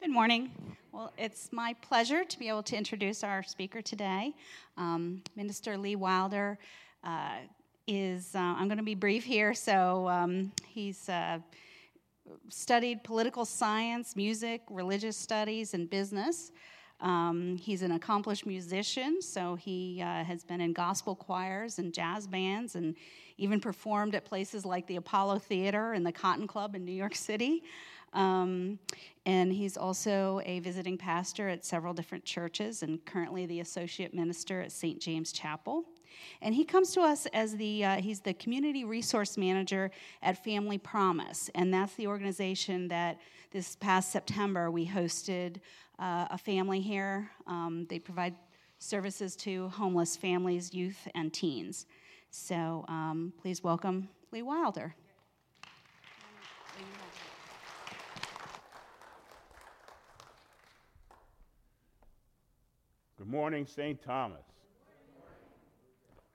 Good 0.00 0.12
morning. 0.12 0.50
Well, 0.92 1.12
it's 1.18 1.52
my 1.52 1.74
pleasure 1.82 2.24
to 2.24 2.38
be 2.38 2.48
able 2.48 2.62
to 2.62 2.74
introduce 2.74 3.22
our 3.22 3.42
speaker 3.42 3.82
today. 3.82 4.32
Um, 4.78 5.22
Minister 5.36 5.76
Lee 5.76 5.94
Wilder 5.94 6.58
uh, 7.04 7.34
is, 7.86 8.34
uh, 8.34 8.38
I'm 8.38 8.66
going 8.66 8.78
to 8.78 8.82
be 8.82 8.94
brief 8.94 9.24
here, 9.24 9.52
so 9.52 10.08
um, 10.08 10.52
he's 10.66 11.06
uh, 11.10 11.40
studied 12.48 13.04
political 13.04 13.44
science, 13.44 14.16
music, 14.16 14.62
religious 14.70 15.18
studies, 15.18 15.74
and 15.74 15.90
business. 15.90 16.50
Um, 17.02 17.58
he's 17.58 17.82
an 17.82 17.92
accomplished 17.92 18.46
musician, 18.46 19.20
so 19.20 19.54
he 19.54 20.00
uh, 20.00 20.24
has 20.24 20.44
been 20.44 20.62
in 20.62 20.72
gospel 20.72 21.14
choirs 21.14 21.78
and 21.78 21.92
jazz 21.92 22.26
bands 22.26 22.74
and 22.74 22.94
even 23.36 23.60
performed 23.60 24.14
at 24.14 24.24
places 24.24 24.64
like 24.64 24.86
the 24.86 24.96
Apollo 24.96 25.40
Theater 25.40 25.92
and 25.92 26.06
the 26.06 26.12
Cotton 26.12 26.46
Club 26.46 26.74
in 26.74 26.86
New 26.86 26.92
York 26.92 27.14
City. 27.14 27.62
Um, 28.12 28.78
and 29.26 29.52
he's 29.52 29.76
also 29.76 30.40
a 30.44 30.60
visiting 30.60 30.98
pastor 30.98 31.48
at 31.48 31.64
several 31.64 31.94
different 31.94 32.24
churches 32.24 32.82
and 32.82 33.04
currently 33.04 33.46
the 33.46 33.60
associate 33.60 34.14
minister 34.14 34.60
at 34.60 34.72
St. 34.72 35.00
James 35.00 35.32
Chapel. 35.32 35.84
And 36.42 36.54
he 36.54 36.64
comes 36.64 36.92
to 36.92 37.00
us 37.00 37.26
as 37.32 37.56
the, 37.56 37.84
uh, 37.84 37.96
he's 37.96 38.20
the 38.20 38.34
community 38.34 38.84
resource 38.84 39.36
manager 39.36 39.90
at 40.22 40.42
Family 40.42 40.78
Promise. 40.78 41.50
And 41.54 41.72
that's 41.72 41.94
the 41.94 42.06
organization 42.06 42.88
that 42.88 43.20
this 43.50 43.76
past 43.76 44.10
September 44.10 44.70
we 44.70 44.86
hosted 44.86 45.56
uh, 45.98 46.26
a 46.30 46.38
family 46.38 46.80
here. 46.80 47.30
Um, 47.46 47.86
they 47.88 47.98
provide 47.98 48.34
services 48.78 49.36
to 49.36 49.68
homeless 49.68 50.16
families, 50.16 50.72
youth, 50.72 51.06
and 51.14 51.32
teens. 51.32 51.86
So 52.30 52.84
um, 52.88 53.32
please 53.40 53.62
welcome 53.62 54.08
Lee 54.32 54.42
Wilder. 54.42 54.94
Good 63.20 63.28
morning, 63.28 63.66
St. 63.66 64.02
Thomas. 64.02 64.46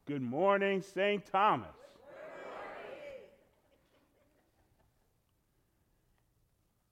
Good 0.06 0.22
morning, 0.22 0.84
St. 0.84 1.26
Thomas. 1.26 1.76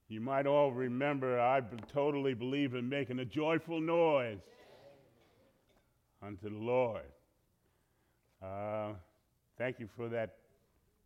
You 0.08 0.20
might 0.20 0.48
all 0.48 0.72
remember 0.72 1.40
I 1.40 1.62
totally 1.94 2.34
believe 2.34 2.74
in 2.74 2.90
making 2.90 3.20
a 3.20 3.26
joyful 3.26 3.80
noise 3.80 4.42
unto 6.24 6.50
the 6.50 6.58
Lord. 6.58 7.04
Uh, 8.42 8.94
thank 9.60 9.80
you 9.80 9.88
for 9.96 10.10
that 10.10 10.38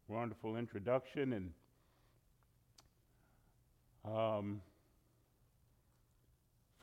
wonderful 0.08 0.56
introduction. 0.56 1.34
And 1.34 1.52
um, 4.06 4.62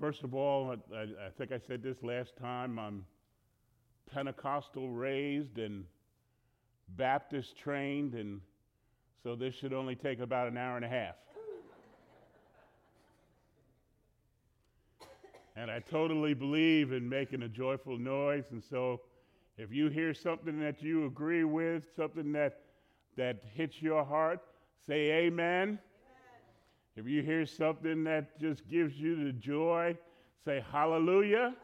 first 0.05 0.23
of 0.23 0.35
all, 0.35 0.77
I, 0.95 1.01
I 1.01 1.31
think 1.39 1.51
I 1.51 1.59
said 1.67 1.83
this 1.83 1.97
last 2.03 2.37
time. 2.37 2.79
I'm 2.79 3.07
Pentecostal 4.13 4.91
raised 4.91 5.57
and 5.57 5.87
Baptist 6.91 7.57
trained, 7.57 8.13
and 8.13 8.43
so 9.23 9.35
this 9.35 9.55
should 9.55 9.73
only 9.73 9.97
take 9.97 10.21
about 10.21 10.47
an 10.47 10.59
hour 10.59 10.77
and 10.77 10.85
a 10.85 10.89
half. 10.89 11.15
and 15.57 15.71
I 15.71 15.81
totally 15.81 16.35
believe 16.35 16.93
in 16.93 17.09
making 17.09 17.41
a 17.41 17.49
joyful 17.49 17.97
noise, 17.97 18.45
and 18.51 18.63
so 18.63 19.01
if 19.57 19.73
you 19.73 19.89
hear 19.89 20.13
something 20.13 20.61
that 20.61 20.83
you 20.83 21.07
agree 21.07 21.45
with, 21.45 21.83
something 21.97 22.31
that 22.33 22.61
that 23.17 23.43
hits 23.55 23.81
your 23.81 24.05
heart, 24.05 24.41
say 24.87 25.25
amen. 25.25 25.79
If 26.97 27.07
you 27.07 27.23
hear 27.23 27.45
something 27.45 28.05
that 28.05 28.39
just 28.41 28.69
gives 28.69 28.95
you 28.95 29.25
the 29.25 29.33
joy, 29.33 29.97
say 30.45 30.65
hallelujah. 30.71 31.37
hallelujah. 31.37 31.57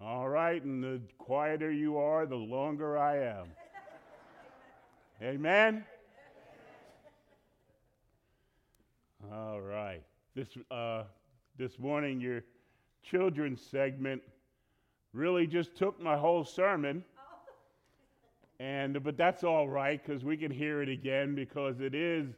All 0.00 0.28
right, 0.28 0.62
and 0.62 0.82
the 0.82 1.00
quieter 1.18 1.72
you 1.72 1.98
are, 1.98 2.24
the 2.24 2.36
longer 2.36 2.96
I 2.96 3.18
am. 3.18 3.46
Amen? 5.20 5.84
All 9.32 9.60
right. 9.60 10.02
This, 10.36 10.46
uh, 10.70 11.02
this 11.58 11.80
morning, 11.80 12.20
your 12.20 12.44
children's 13.02 13.60
segment 13.60 14.22
really 15.12 15.48
just 15.48 15.74
took 15.74 16.00
my 16.00 16.16
whole 16.16 16.44
sermon. 16.44 17.02
And, 18.60 19.02
but 19.02 19.16
that's 19.16 19.42
all 19.42 19.68
right 19.68 20.00
because 20.04 20.24
we 20.24 20.36
can 20.36 20.52
hear 20.52 20.80
it 20.80 20.88
again 20.88 21.34
because 21.34 21.80
it 21.80 21.94
is 21.94 22.28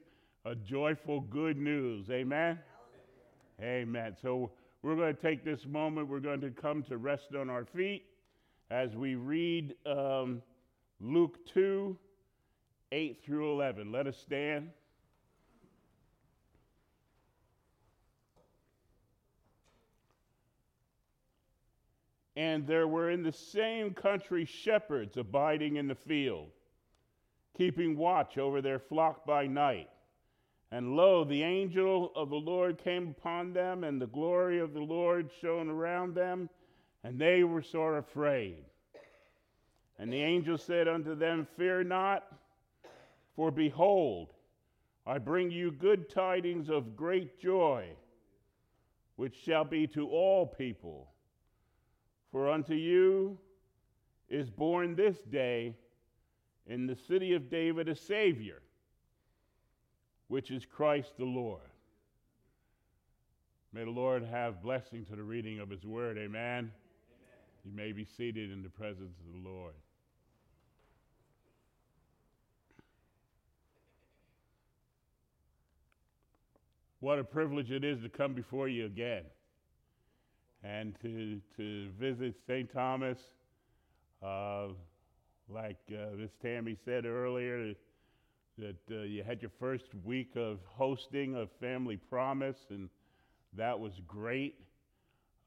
a 0.45 0.55
joyful 0.55 1.21
good 1.21 1.59
news. 1.59 2.11
Amen? 2.11 2.59
Amen. 3.61 4.17
So 4.21 4.51
we're 4.83 4.97
going 4.97 5.15
to 5.15 5.21
take 5.21 5.45
this 5.45 5.67
moment, 5.67 6.09
we're 6.09 6.21
going 6.21 6.41
to 6.41 6.51
come 6.51 6.83
to 6.85 6.97
rest 6.97 7.35
on 7.39 7.51
our 7.51 7.65
feet 7.65 8.07
as 8.71 8.97
we 8.97 9.17
read 9.17 9.75
um, 9.85 10.43
Luke 11.01 11.39
2 11.53 11.97
8 12.93 13.23
through 13.25 13.53
11. 13.53 13.93
Let 13.93 14.07
us 14.07 14.17
stand. 14.17 14.71
And 22.35 22.67
there 22.67 22.89
were 22.89 23.11
in 23.11 23.23
the 23.23 23.33
same 23.33 23.93
country 23.93 24.47
shepherds 24.47 25.19
abiding 25.19 25.77
in 25.77 25.87
the 25.87 25.95
field, 25.95 26.49
keeping 27.57 27.97
watch 27.97 28.39
over 28.39 28.63
their 28.63 28.79
flock 28.79 29.27
by 29.27 29.47
night. 29.47 29.91
And 30.73 30.95
lo, 30.95 31.25
the 31.25 31.43
angel 31.43 32.13
of 32.15 32.31
the 32.31 32.37
Lord 32.37 32.79
came 32.79 33.09
upon 33.09 33.53
them, 33.53 33.83
and 33.83 34.01
the 34.01 34.07
glory 34.07 34.61
of 34.61 34.73
the 34.73 34.81
Lord 34.81 35.29
shone 35.41 35.69
around 35.69 36.15
them, 36.15 36.49
and 37.03 37.19
they 37.19 37.43
were 37.43 37.63
sore 37.63 37.99
afraid. 37.99 38.65
And 39.99 40.13
the 40.13 40.23
angel 40.23 40.57
said 40.57 40.87
unto 40.87 41.15
them, 41.17 41.47
Fear 41.57 41.85
not, 41.85 42.25
for 43.35 43.51
behold, 43.51 44.33
I 45.07 45.19
bring 45.19 45.51
you 45.51 45.73
good 45.73 46.09
tidings 46.09 46.71
of 46.71 46.97
great 46.97 47.41
joy, 47.41 47.89
which 49.17 49.35
shall 49.35 49.65
be 49.65 49.89
to 49.89 50.09
all 50.09 50.47
people. 50.47 51.09
For 52.31 52.49
unto 52.49 52.75
you 52.75 53.37
is 54.29 54.49
born 54.51 54.95
this 54.95 55.19
day 55.23 55.75
in 56.69 56.87
the 56.87 56.95
city 56.95 57.35
of 57.35 57.51
David 57.51 57.89
a 57.89 57.97
Savior 57.97 58.63
which 60.31 60.53
is 60.53 60.65
Christ 60.65 61.11
the 61.19 61.25
Lord. 61.25 61.61
May 63.73 63.83
the 63.83 63.91
Lord 63.91 64.23
have 64.23 64.63
blessing 64.63 65.05
to 65.07 65.17
the 65.17 65.25
reading 65.25 65.59
of 65.59 65.69
his 65.69 65.85
word. 65.85 66.19
Amen. 66.19 66.31
Amen. 66.39 66.71
You 67.65 67.73
may 67.75 67.91
be 67.91 68.07
seated 68.17 68.53
in 68.53 68.63
the 68.63 68.69
presence 68.69 69.17
of 69.19 69.43
the 69.43 69.49
Lord. 69.49 69.75
What 77.01 77.19
a 77.19 77.25
privilege 77.25 77.73
it 77.73 77.83
is 77.83 78.01
to 78.03 78.09
come 78.09 78.33
before 78.33 78.69
you 78.69 78.87
again 78.87 79.25
and 80.63 80.95
to, 81.03 81.41
to 81.57 81.89
visit 81.99 82.37
St. 82.47 82.73
Thomas. 82.73 83.19
Uh, 84.23 84.69
like 85.49 85.79
uh, 85.91 86.15
Miss 86.17 86.31
Tammy 86.41 86.77
said 86.85 87.05
earlier, 87.05 87.75
that 88.61 88.95
uh, 88.97 89.03
you 89.03 89.23
had 89.25 89.43
your 89.43 89.51
first 89.59 89.87
week 90.05 90.37
of 90.37 90.59
hosting 90.67 91.35
of 91.35 91.51
Family 91.61 91.97
Promise, 91.97 92.59
and 92.71 92.89
that 93.57 93.79
was 93.79 93.93
great. 94.07 94.61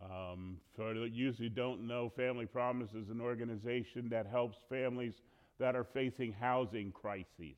Um, 0.03 0.57
for 0.75 0.93
those 0.93 1.37
who 1.37 1.49
don't 1.49 1.87
know, 1.87 2.09
Family 2.15 2.45
Promise 2.45 2.93
is 2.93 3.09
an 3.09 3.21
organization 3.21 4.09
that 4.09 4.27
helps 4.27 4.57
families 4.69 5.13
that 5.59 5.75
are 5.75 5.85
facing 5.85 6.33
housing 6.33 6.91
crises, 6.91 7.57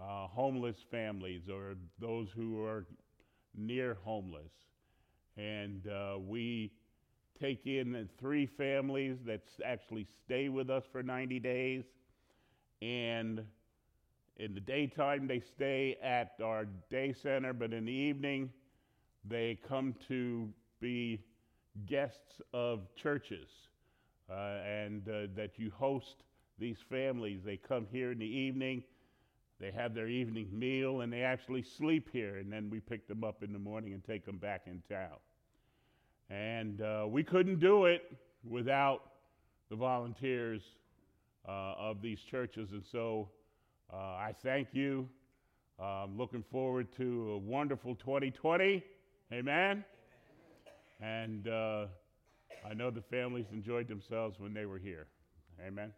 uh, 0.00 0.26
homeless 0.28 0.76
families, 0.90 1.48
or 1.48 1.76
those 2.00 2.28
who 2.34 2.64
are 2.64 2.86
near 3.56 3.94
homeless. 4.04 4.52
And 5.36 5.86
uh, 5.88 6.18
we 6.18 6.72
take 7.40 7.66
in 7.66 8.08
three 8.20 8.46
families 8.46 9.18
that 9.26 9.42
actually 9.64 10.06
stay 10.24 10.48
with 10.48 10.70
us 10.70 10.84
for 10.90 11.02
90 11.02 11.40
days. 11.40 11.84
And 12.82 13.44
in 14.38 14.54
the 14.54 14.60
daytime, 14.60 15.26
they 15.26 15.40
stay 15.40 15.96
at 16.02 16.34
our 16.42 16.66
day 16.90 17.12
center, 17.12 17.52
but 17.52 17.72
in 17.72 17.84
the 17.84 17.92
evening, 17.92 18.50
they 19.24 19.58
come 19.68 19.94
to 20.06 20.48
be 20.80 21.20
guests 21.86 22.40
of 22.54 22.80
churches 22.94 23.48
uh, 24.30 24.60
and 24.64 25.08
uh, 25.08 25.26
that 25.34 25.52
you 25.56 25.72
host 25.76 26.22
these 26.58 26.78
families. 26.88 27.40
They 27.44 27.56
come 27.56 27.86
here 27.90 28.12
in 28.12 28.18
the 28.18 28.26
evening, 28.26 28.84
they 29.60 29.72
have 29.72 29.92
their 29.92 30.08
evening 30.08 30.48
meal, 30.52 31.00
and 31.00 31.12
they 31.12 31.22
actually 31.22 31.62
sleep 31.62 32.08
here, 32.12 32.36
and 32.36 32.52
then 32.52 32.70
we 32.70 32.78
pick 32.78 33.08
them 33.08 33.24
up 33.24 33.42
in 33.42 33.52
the 33.52 33.58
morning 33.58 33.92
and 33.92 34.04
take 34.04 34.24
them 34.24 34.38
back 34.38 34.62
in 34.66 34.82
town. 34.88 35.18
And 36.30 36.80
uh, 36.80 37.06
we 37.08 37.24
couldn't 37.24 37.58
do 37.58 37.86
it 37.86 38.02
without 38.48 39.00
the 39.68 39.76
volunteers 39.76 40.62
uh, 41.48 41.74
of 41.76 42.02
these 42.02 42.20
churches, 42.20 42.70
and 42.70 42.84
so 42.92 43.30
uh, 43.92 43.96
I 43.96 44.34
thank 44.42 44.68
you. 44.72 45.08
I'm 45.78 46.18
looking 46.18 46.44
forward 46.50 46.88
to 46.96 47.32
a 47.32 47.38
wonderful 47.38 47.94
2020 47.94 48.82
Amen? 49.32 49.84
And 51.02 51.48
uh, 51.48 51.86
I 52.68 52.74
know 52.74 52.90
the 52.90 53.02
families 53.02 53.46
enjoyed 53.52 53.86
themselves 53.86 54.40
when 54.40 54.54
they 54.54 54.64
were 54.64 54.78
here. 54.78 55.06
Amen. 55.66 55.92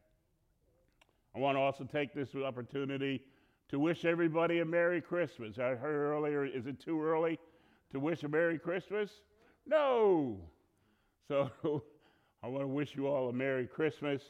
I 1.34 1.38
want 1.38 1.56
to 1.56 1.60
also 1.60 1.84
take 1.84 2.12
this 2.12 2.34
opportunity 2.34 3.22
to 3.69 3.78
wish 3.78 4.04
everybody 4.04 4.58
a 4.58 4.64
Merry 4.64 5.00
Christmas. 5.00 5.58
I 5.58 5.76
heard 5.76 6.12
earlier, 6.12 6.44
is 6.44 6.66
it 6.66 6.81
too 6.81 7.00
early 7.00 7.38
to 7.92 8.00
wish 8.00 8.25
a 8.25 8.28
Merry 8.28 8.58
Christmas? 8.58 9.10
No. 9.64 10.37
So 11.28 11.50
I 12.42 12.48
want 12.48 12.64
to 12.64 12.69
wish 12.69 12.96
you 12.96 13.06
all 13.06 13.28
a 13.28 13.32
Merry 13.32 13.69
Christmas 13.69 14.22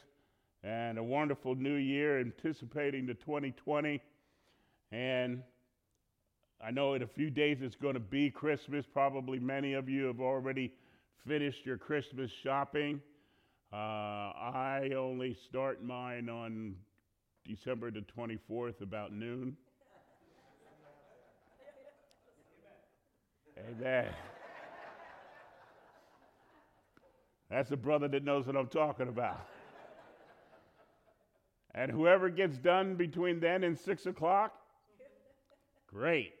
and 0.63 0.97
a 0.97 1.03
wonderful 1.03 1.55
new 1.55 1.75
year, 1.75 2.19
anticipating 2.19 3.05
the 3.05 3.15
2020. 3.15 4.01
And 4.91 5.41
I 6.63 6.71
know 6.71 6.93
in 6.93 7.01
a 7.01 7.07
few 7.07 7.29
days 7.29 7.57
it's 7.61 7.75
going 7.75 7.95
to 7.95 7.99
be 7.99 8.29
Christmas. 8.29 8.85
Probably 8.85 9.39
many 9.39 9.73
of 9.73 9.89
you 9.89 10.05
have 10.05 10.19
already 10.19 10.71
finished 11.27 11.65
your 11.65 11.77
Christmas 11.77 12.29
shopping. 12.43 13.01
Uh, 13.73 13.75
I 13.75 14.91
only 14.97 15.35
start 15.47 15.83
mine 15.83 16.29
on 16.29 16.75
December 17.47 17.89
the 17.89 18.03
24th 18.17 18.81
about 18.81 19.13
noon. 19.13 19.55
Amen. 23.57 24.07
That's 27.49 27.71
a 27.71 27.77
brother 27.77 28.07
that 28.07 28.23
knows 28.23 28.47
what 28.47 28.55
I'm 28.55 28.67
talking 28.67 29.07
about. 29.07 29.45
And 31.73 31.91
whoever 31.91 32.29
gets 32.29 32.57
done 32.57 32.95
between 32.95 33.39
then 33.39 33.63
and 33.63 33.77
6 33.77 34.05
o'clock, 34.05 34.53
great. 35.87 36.33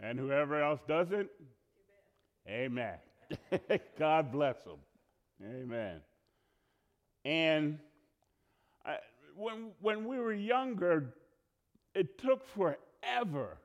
And 0.00 0.18
whoever 0.18 0.62
else 0.62 0.80
doesn't, 0.86 1.28
amen. 2.48 2.96
God 3.98 4.30
bless 4.30 4.62
them. 4.62 4.78
Amen. 5.44 6.00
And 7.24 7.78
I, 8.84 8.96
when, 9.36 9.70
when 9.80 10.06
we 10.06 10.18
were 10.18 10.32
younger, 10.32 11.14
it 11.94 12.18
took 12.18 12.46
forever 12.46 13.58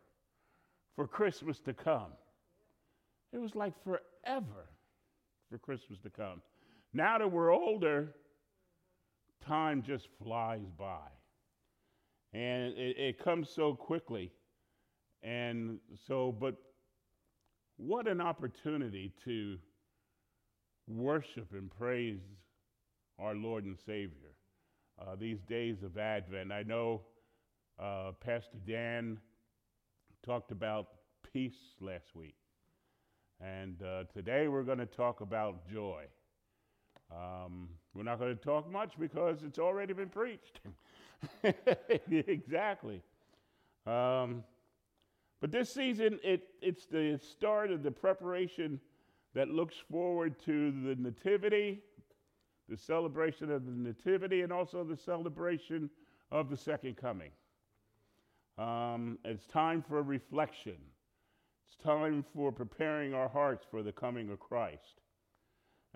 for 0.95 1.07
Christmas 1.07 1.59
to 1.59 1.73
come. 1.73 2.11
It 3.33 3.39
was 3.39 3.55
like 3.55 3.73
forever 3.83 4.67
for 5.49 5.57
Christmas 5.57 5.99
to 5.99 6.09
come. 6.09 6.41
Now 6.93 7.17
that 7.17 7.31
we're 7.31 7.51
older, 7.51 8.15
time 9.47 9.83
just 9.85 10.07
flies 10.21 10.67
by. 10.77 11.07
And 12.33 12.73
it, 12.77 12.97
it 12.97 13.23
comes 13.23 13.49
so 13.49 13.73
quickly. 13.73 14.31
And 15.23 15.79
so, 16.07 16.35
but 16.37 16.55
what 17.77 18.07
an 18.07 18.21
opportunity 18.21 19.13
to 19.25 19.57
worship 20.87 21.47
and 21.53 21.69
praise 21.69 22.19
our 23.19 23.35
Lord 23.35 23.65
and 23.65 23.77
Savior. 23.85 24.33
Uh, 24.99 25.15
these 25.19 25.39
days 25.47 25.77
of 25.83 25.97
Advent, 25.97 26.51
I 26.51 26.63
know 26.63 27.01
uh, 27.79 28.11
Pastor 28.19 28.57
Dan 28.67 29.19
talked 30.25 30.51
about 30.51 30.87
peace 31.33 31.75
last 31.79 32.15
week. 32.15 32.35
And 33.39 33.81
uh, 33.83 34.03
today 34.13 34.47
we're 34.47 34.63
going 34.63 34.79
to 34.79 34.85
talk 34.87 35.21
about 35.21 35.69
joy. 35.71 36.05
Um, 37.11 37.69
we're 37.93 38.03
not 38.03 38.19
going 38.19 38.35
to 38.35 38.41
talk 38.41 38.69
much 38.71 38.93
because 38.99 39.43
it's 39.43 39.59
already 39.59 39.93
been 39.93 40.09
preached. 40.09 40.59
exactly. 42.11 43.01
Um, 43.85 44.43
but 45.39 45.51
this 45.51 45.73
season, 45.73 46.19
it, 46.23 46.49
it's 46.61 46.85
the 46.85 47.19
start 47.21 47.71
of 47.71 47.83
the 47.83 47.91
preparation 47.91 48.79
that 49.33 49.49
looks 49.49 49.75
forward 49.89 50.39
to 50.45 50.71
the 50.71 50.95
Nativity, 50.95 51.81
the 52.67 52.77
celebration 52.77 53.51
of 53.51 53.65
the 53.65 53.71
Nativity, 53.71 54.41
and 54.41 54.51
also 54.51 54.83
the 54.83 54.97
celebration 54.97 55.89
of 56.31 56.49
the 56.49 56.57
Second 56.57 56.97
Coming. 56.97 57.31
Um, 58.57 59.19
it's 59.23 59.45
time 59.45 59.83
for 59.87 60.01
reflection. 60.01 60.77
It's 61.67 61.77
time 61.83 62.25
for 62.33 62.51
preparing 62.51 63.13
our 63.13 63.29
hearts 63.29 63.65
for 63.69 63.83
the 63.83 63.91
coming 63.91 64.31
of 64.31 64.39
Christ. 64.39 65.01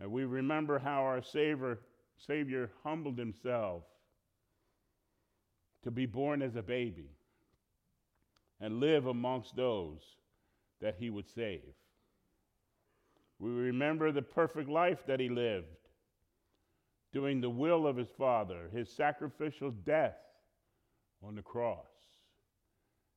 And 0.02 0.12
we 0.12 0.26
remember 0.26 0.80
how 0.80 1.04
our 1.04 1.22
Savior, 1.22 1.80
Savior 2.18 2.72
humbled 2.84 3.20
himself 3.20 3.84
to 5.84 5.92
be 5.92 6.08
born 6.08 6.42
as 6.42 6.56
a 6.56 6.64
baby 6.64 7.12
and 8.60 8.80
live 8.80 9.06
amongst 9.06 9.56
those 9.56 10.02
that 10.82 10.96
he 10.98 11.12
would 11.12 11.30
save. 11.30 11.62
We 13.38 13.52
remember 13.52 14.12
the 14.12 14.24
perfect 14.24 14.70
life 14.70 15.06
that 15.06 15.20
he 15.20 15.30
lived, 15.30 15.68
doing 17.14 17.40
the 17.40 17.50
will 17.50 17.86
of 17.86 17.96
his 17.96 18.10
Father, 18.18 18.70
his 18.74 18.90
sacrificial 18.90 19.70
death 19.70 20.18
on 21.24 21.36
the 21.36 21.44
cross, 21.44 21.86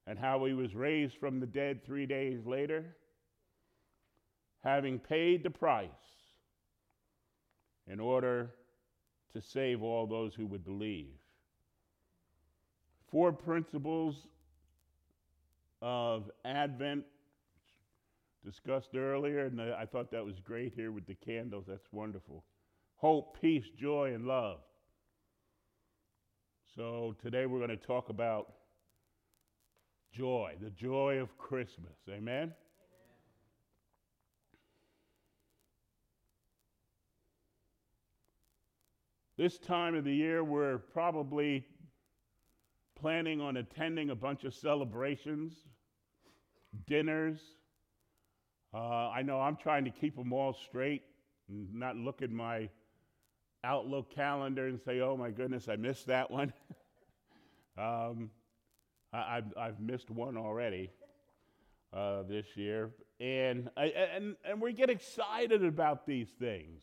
and 0.07 0.19
how 0.19 0.45
he 0.45 0.53
was 0.53 0.75
raised 0.75 1.17
from 1.17 1.41
the 1.41 1.47
dead 1.47 1.83
three 1.83 2.05
days 2.05 2.45
later, 2.45 2.95
having 4.63 4.99
paid 4.99 5.43
the 5.43 5.51
price 5.51 6.14
in 7.87 8.01
order 8.01 8.51
to 9.35 9.41
save 9.41 9.83
all 9.83 10.07
those 10.07 10.35
who 10.35 10.47
would 10.47 10.65
believe. 10.65 11.15
Four 13.11 13.33
principles 13.33 14.15
of 15.83 16.31
Advent 16.45 17.05
discussed 18.45 18.95
earlier, 18.95 19.47
and 19.47 19.61
I 19.61 19.87
thought 19.87 20.11
that 20.11 20.25
was 20.25 20.39
great 20.41 20.73
here 20.75 20.93
with 20.93 21.07
the 21.07 21.15
candles. 21.15 21.65
That's 21.67 21.87
wonderful. 21.93 22.45
Hope, 22.97 23.41
peace, 23.41 23.65
joy, 23.79 24.15
and 24.15 24.27
love. 24.27 24.59
So 26.75 27.15
today 27.23 27.47
we're 27.47 27.59
going 27.59 27.71
to 27.71 27.77
talk 27.77 28.09
about 28.09 28.53
joy, 30.13 30.55
the 30.61 30.71
joy 30.71 31.19
of 31.21 31.37
Christmas. 31.39 31.95
Amen? 32.09 32.53
This 39.37 39.59
time 39.59 39.97
of 39.97 40.05
the 40.05 40.15
year, 40.15 40.45
we're 40.45 40.79
probably 40.79 41.67
planning 43.01 43.41
on 43.41 43.57
attending 43.57 44.11
a 44.11 44.15
bunch 44.15 44.45
of 44.45 44.55
celebrations, 44.55 45.55
dinners. 46.87 47.41
Uh, 48.73 49.09
I 49.11 49.23
know 49.23 49.41
I'm 49.41 49.57
trying 49.57 49.87
to 49.87 49.91
keep 49.91 50.15
them 50.15 50.33
all 50.33 50.53
straight 50.53 51.03
and 51.49 51.75
not 51.75 51.97
look 51.97 52.23
at 52.23 52.31
my 52.31 52.69
Outlook 53.65 54.15
calendar 54.15 54.69
and 54.69 54.81
say, 54.81 55.01
oh 55.01 55.17
my 55.17 55.31
goodness, 55.31 55.69
I 55.69 55.75
missed 55.75 56.07
that 56.07 56.31
one. 56.31 56.53
um, 57.77 58.31
I, 59.13 59.43
have 59.57 59.81
missed 59.81 60.11
one 60.11 60.37
already 60.37 60.93
uh, 61.93 62.23
this 62.23 62.47
year. 62.57 62.91
And, 63.19 63.69
I, 63.77 63.87
and, 63.87 64.37
and 64.45 64.61
we 64.61 64.75
get 64.75 64.91
excited 64.91 65.65
about 65.65 66.07
these 66.07 66.29
things. 66.39 66.83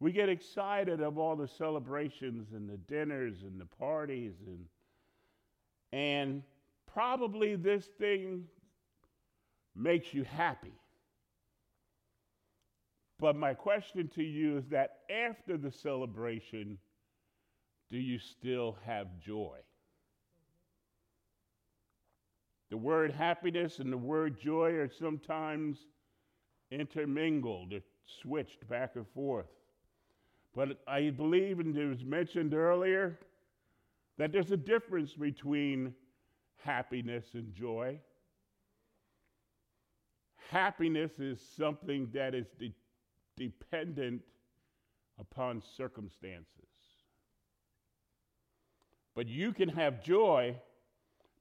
We 0.00 0.12
get 0.12 0.30
excited 0.30 1.02
of 1.02 1.18
all 1.18 1.36
the 1.36 1.46
celebrations 1.46 2.48
and 2.54 2.68
the 2.68 2.78
dinners 2.78 3.42
and 3.42 3.60
the 3.60 3.66
parties 3.66 4.32
and 4.46 4.64
and 5.92 6.42
probably 6.92 7.56
this 7.56 7.86
thing 7.98 8.44
makes 9.74 10.14
you 10.14 10.24
happy. 10.24 10.72
But 13.18 13.36
my 13.36 13.54
question 13.54 14.08
to 14.14 14.22
you 14.22 14.58
is 14.58 14.68
that 14.68 14.98
after 15.10 15.58
the 15.58 15.70
celebration, 15.70 16.78
do 17.90 17.98
you 17.98 18.18
still 18.18 18.78
have 18.86 19.08
joy? 19.18 19.58
The 22.70 22.76
word 22.76 23.10
happiness 23.10 23.80
and 23.80 23.92
the 23.92 23.98
word 23.98 24.40
joy 24.40 24.72
are 24.74 24.88
sometimes 24.88 25.78
intermingled 26.70 27.74
switched 28.22 28.66
back 28.68 28.92
and 28.94 29.06
forth. 29.08 29.46
But 30.54 30.80
I 30.86 31.10
believe, 31.10 31.60
and 31.60 31.76
it 31.76 31.86
was 31.86 32.04
mentioned 32.04 32.54
earlier, 32.54 33.18
that 34.18 34.32
there's 34.32 34.50
a 34.50 34.56
difference 34.56 35.14
between 35.14 35.94
happiness 36.58 37.24
and 37.34 37.54
joy. 37.54 37.98
Happiness 40.50 41.18
is 41.18 41.40
something 41.56 42.08
that 42.12 42.34
is 42.34 42.46
de- 42.58 42.74
dependent 43.36 44.22
upon 45.18 45.62
circumstances. 45.76 46.46
But 49.14 49.28
you 49.28 49.52
can 49.52 49.68
have 49.68 50.02
joy 50.02 50.56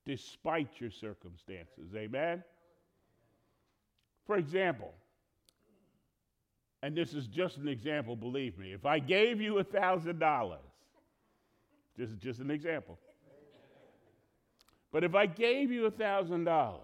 despite 0.06 0.80
your 0.80 0.92
circumstances. 0.92 1.96
Amen? 1.96 2.44
For 4.26 4.38
example, 4.38 4.94
and 6.82 6.96
this 6.96 7.14
is 7.14 7.28
just 7.28 7.58
an 7.58 7.68
example, 7.68 8.16
believe 8.16 8.58
me, 8.58 8.74
if 8.74 8.86
I 8.86 9.00
gave 9.00 9.42
you 9.42 9.60
a 9.60 9.64
$1,000 9.64 10.58
this 12.00 12.10
is 12.10 12.18
just 12.18 12.40
an 12.40 12.50
example. 12.50 12.98
But 14.92 15.04
if 15.04 15.16
I 15.16 15.26
gave 15.26 15.70
you 15.70 15.86
a 15.86 15.92
$1,000, 15.92 16.80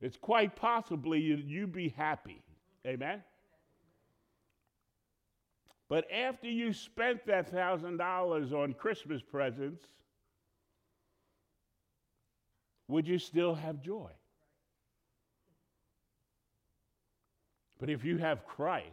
it's 0.00 0.16
quite 0.16 0.54
possibly 0.54 1.18
you, 1.18 1.34
you 1.44 1.66
be 1.66 1.88
happy. 1.88 2.42
Amen? 2.86 3.22
But 5.88 6.06
after 6.12 6.46
you 6.46 6.72
spent 6.72 7.26
that 7.26 7.52
$1,000 7.52 8.52
on 8.52 8.72
Christmas 8.74 9.20
presents, 9.20 9.84
would 12.86 13.06
you 13.08 13.18
still 13.18 13.56
have 13.56 13.82
joy? 13.82 14.10
But 17.80 17.88
if 17.88 18.04
you 18.04 18.18
have 18.18 18.46
Christ, 18.46 18.86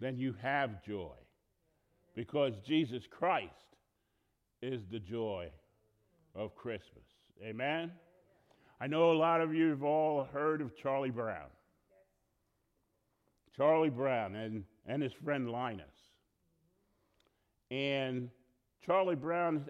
then 0.00 0.16
you 0.16 0.34
have 0.40 0.82
joy 0.84 1.16
because 2.14 2.52
Jesus 2.64 3.02
Christ 3.10 3.50
is 4.62 4.82
the 4.90 5.00
joy 5.00 5.48
of 6.36 6.54
Christmas. 6.54 7.04
Amen? 7.42 7.90
I 8.80 8.86
know 8.86 9.10
a 9.10 9.14
lot 9.14 9.40
of 9.40 9.54
you 9.54 9.70
have 9.70 9.82
all 9.82 10.24
heard 10.32 10.60
of 10.60 10.76
Charlie 10.76 11.10
Brown. 11.10 11.48
Charlie 13.56 13.90
Brown 13.90 14.36
and, 14.36 14.64
and 14.86 15.02
his 15.02 15.12
friend 15.12 15.50
Linus. 15.50 15.86
And 17.70 18.30
Charlie 18.84 19.16
Brown, 19.16 19.66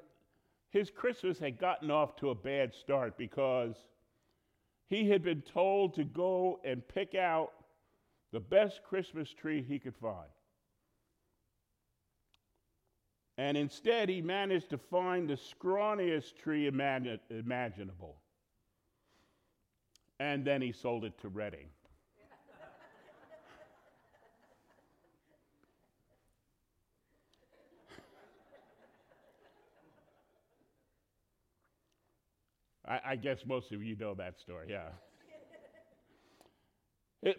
his 0.70 0.90
Christmas 0.90 1.38
had 1.38 1.58
gotten 1.58 1.90
off 1.90 2.16
to 2.16 2.30
a 2.30 2.34
bad 2.34 2.72
start 2.74 3.16
because 3.16 3.74
he 4.88 5.08
had 5.08 5.22
been 5.22 5.42
told 5.42 5.94
to 5.94 6.04
go 6.04 6.60
and 6.64 6.86
pick 6.86 7.14
out 7.14 7.52
the 8.32 8.40
best 8.40 8.80
Christmas 8.88 9.32
tree 9.32 9.62
he 9.62 9.78
could 9.78 9.94
find. 9.96 10.28
And 13.38 13.56
instead, 13.56 14.08
he 14.08 14.20
managed 14.20 14.70
to 14.70 14.78
find 14.78 15.28
the 15.28 15.36
scrawniest 15.36 16.36
tree 16.36 16.66
imaginable. 16.66 18.16
And 20.20 20.44
then 20.44 20.62
he 20.62 20.72
sold 20.72 21.04
it 21.04 21.18
to 21.22 21.28
Redding. 21.28 21.66
I, 32.86 33.00
I, 33.04 33.16
guess 33.16 33.40
most 33.46 33.72
of 33.72 33.82
you 33.82 33.96
know 33.96 34.14
that 34.14 34.38
story, 34.38 34.68
yeah. 34.70 34.90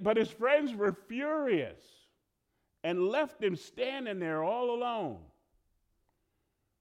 But 0.01 0.17
his 0.17 0.29
friends 0.29 0.73
were 0.73 0.93
furious 1.07 1.81
and 2.83 3.09
left 3.09 3.41
him 3.43 3.55
standing 3.55 4.19
there 4.19 4.43
all 4.43 4.71
alone 4.71 5.19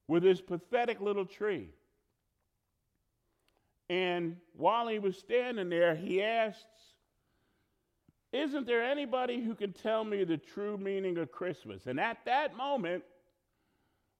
with 0.08 0.22
his 0.22 0.40
pathetic 0.40 1.00
little 1.00 1.26
tree. 1.26 1.70
And 3.88 4.36
while 4.54 4.88
he 4.88 4.98
was 4.98 5.18
standing 5.18 5.68
there, 5.68 5.94
he 5.94 6.22
asks, 6.22 6.64
Isn't 8.32 8.66
there 8.66 8.82
anybody 8.82 9.42
who 9.42 9.54
can 9.54 9.72
tell 9.72 10.04
me 10.04 10.24
the 10.24 10.38
true 10.38 10.78
meaning 10.78 11.18
of 11.18 11.32
Christmas? 11.32 11.86
And 11.86 11.98
at 11.98 12.18
that 12.24 12.56
moment, 12.56 13.04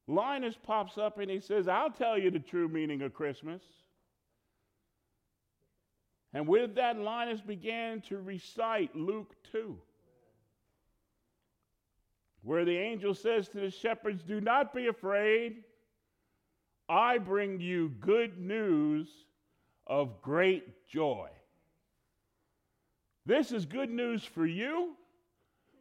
Linus 0.08 0.56
pops 0.60 0.98
up 0.98 1.18
and 1.18 1.30
he 1.30 1.40
says, 1.40 1.68
I'll 1.68 1.90
tell 1.90 2.18
you 2.18 2.30
the 2.30 2.40
true 2.40 2.68
meaning 2.68 3.02
of 3.02 3.14
Christmas. 3.14 3.62
And 6.34 6.48
with 6.48 6.74
that, 6.76 6.98
Linus 6.98 7.40
began 7.40 8.00
to 8.02 8.18
recite 8.18 8.94
Luke 8.96 9.34
2, 9.52 9.76
where 12.42 12.64
the 12.64 12.76
angel 12.76 13.14
says 13.14 13.48
to 13.48 13.60
the 13.60 13.70
shepherds, 13.70 14.22
Do 14.22 14.40
not 14.40 14.74
be 14.74 14.86
afraid. 14.86 15.64
I 16.88 17.18
bring 17.18 17.60
you 17.60 17.90
good 18.00 18.38
news 18.38 19.08
of 19.86 20.22
great 20.22 20.86
joy. 20.88 21.28
This 23.24 23.52
is 23.52 23.66
good 23.66 23.90
news 23.90 24.24
for 24.24 24.46
you. 24.46 24.96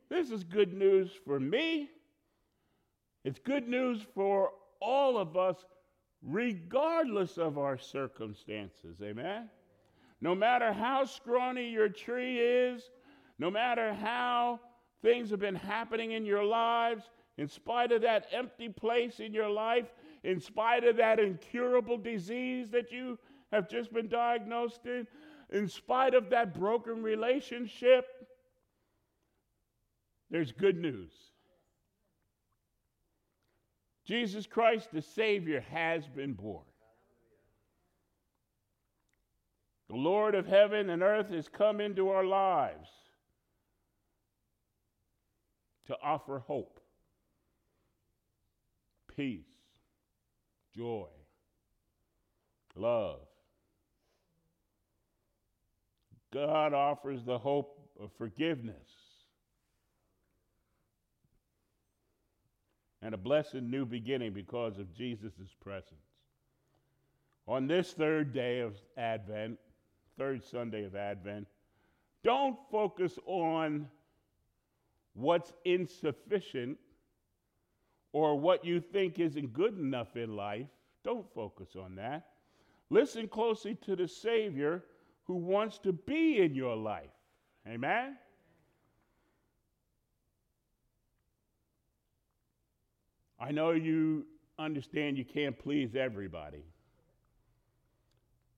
This 0.10 0.29
is 0.29 0.43
good 0.43 0.74
news 0.74 1.12
for 1.25 1.39
me. 1.39 1.89
It's 3.24 3.39
good 3.39 3.67
news 3.67 4.01
for 4.13 4.51
all 4.79 5.17
of 5.17 5.38
us, 5.38 5.58
regardless 6.22 7.38
of 7.38 7.58
our 7.58 7.77
circumstances. 7.77 8.98
Amen? 9.01 9.50
No 10.21 10.35
matter 10.35 10.71
how 10.71 11.05
scrawny 11.05 11.69
your 11.69 11.89
tree 11.89 12.39
is, 12.39 12.91
no 13.39 13.49
matter 13.49 13.93
how 13.93 14.59
things 15.01 15.31
have 15.31 15.39
been 15.39 15.55
happening 15.55 16.11
in 16.11 16.25
your 16.25 16.43
lives, 16.43 17.09
in 17.37 17.47
spite 17.47 17.91
of 17.91 18.03
that 18.03 18.27
empty 18.31 18.69
place 18.69 19.19
in 19.19 19.33
your 19.33 19.49
life, 19.49 19.87
in 20.23 20.39
spite 20.39 20.83
of 20.83 20.95
that 20.97 21.19
incurable 21.19 21.97
disease 21.97 22.69
that 22.69 22.91
you 22.91 23.17
have 23.51 23.67
just 23.67 23.91
been 23.91 24.07
diagnosed 24.07 24.85
in, 24.85 25.07
in 25.49 25.67
spite 25.67 26.13
of 26.13 26.29
that 26.29 26.53
broken 26.53 27.01
relationship, 27.01 28.05
there's 30.29 30.51
good 30.51 30.77
news. 30.77 31.11
Jesus 34.05 34.45
Christ, 34.45 34.89
the 34.93 35.01
Savior, 35.01 35.61
has 35.71 36.07
been 36.07 36.33
born. 36.33 36.63
The 39.91 39.98
Lord 39.98 40.36
of 40.36 40.48
heaven 40.48 40.89
and 40.89 41.03
earth 41.03 41.31
has 41.31 41.50
come 41.50 41.81
into 41.81 42.07
our 42.12 42.24
lives 42.24 42.88
to 45.88 45.98
offer 46.01 46.39
hope, 46.39 46.79
peace, 49.13 49.43
joy, 50.74 51.10
love. 52.74 53.19
God 56.31 56.74
offers 56.74 57.25
the 57.25 57.38
hope 57.38 57.77
of 58.00 58.12
forgiveness 58.17 58.88
and 63.01 63.13
a 63.13 63.17
blessed 63.17 63.55
new 63.55 63.86
beginning 63.86 64.31
because 64.31 64.79
of 64.79 64.93
Jesus' 64.93 65.53
presence. 65.60 65.91
On 67.45 67.67
this 67.67 67.91
third 67.91 68.33
day 68.33 68.62
of 68.62 68.77
Advent, 68.95 69.60
third 70.18 70.44
Sunday 70.44 70.84
of 70.84 70.96
Advent, 70.96 71.48
don't 72.24 72.58
focus 72.72 73.18
on 73.25 73.88
what's 75.13 75.53
insufficient 75.65 76.77
or 78.13 78.39
what 78.39 78.63
you 78.63 78.80
think 78.80 79.20
isn't 79.20 79.53
good 79.53 79.77
enough 79.77 80.15
in 80.15 80.36
life. 80.36 80.68
Don't 81.03 81.25
focus 81.34 81.75
on 81.75 81.96
that. 81.96 82.27
Listen 82.89 83.27
closely 83.27 83.75
to 83.75 83.96
the 83.96 84.08
Savior 84.08 84.84
who 85.24 85.36
wants 85.36 85.77
to 85.80 85.94
be 85.94 86.39
in 86.39 86.53
your 86.53 86.75
life. 86.75 87.10
Amen? 87.68 88.18
I 93.39 93.51
know 93.51 93.72
you 93.72 94.25
understand 94.60 95.18
you 95.18 95.25
can't 95.25 95.58
please 95.58 95.96
everybody 95.96 96.63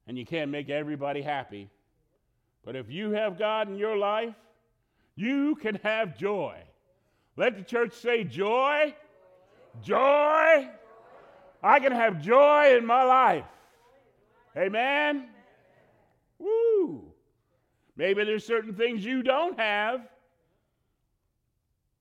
and 0.08 0.18
you 0.18 0.26
can't 0.26 0.52
make 0.52 0.70
everybody 0.70 1.22
happy. 1.22 1.70
But 2.66 2.76
if 2.76 2.90
you 2.90 3.12
have 3.12 3.38
God 3.38 3.68
in 3.68 3.78
your 3.78 3.98
life, 3.98 4.36
you 5.16 5.56
can 5.56 5.76
have 5.84 6.18
joy. 6.18 6.58
Let 7.36 7.58
the 7.58 7.64
church 7.64 7.94
say 7.94 8.24
joy. 8.24 8.94
Joy. 9.82 10.70
I 11.62 11.80
can 11.80 11.92
have 11.92 12.22
joy 12.22 12.76
in 12.78 12.86
my 12.86 13.04
life. 13.04 13.46
Amen. 14.56 15.30
Woo. 16.40 17.04
Maybe 17.96 18.24
there's 18.24 18.46
certain 18.46 18.74
things 18.74 19.04
you 19.04 19.24
don't 19.24 19.60
have. 19.60 20.02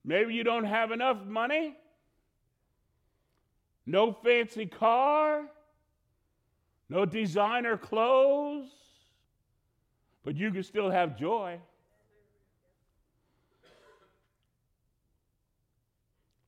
Maybe 0.05 0.35
you 0.35 0.43
don't 0.43 0.65
have 0.65 0.91
enough 0.91 1.25
money. 1.25 1.77
No 3.87 4.13
fancy 4.13 4.67
car 4.67 5.45
no 6.93 7.07
designer 7.07 7.79
clothes, 7.79 8.69
but 10.25 10.37
you 10.37 10.51
can 10.51 10.63
still 10.63 10.91
have 10.91 11.19
joy. 11.19 11.59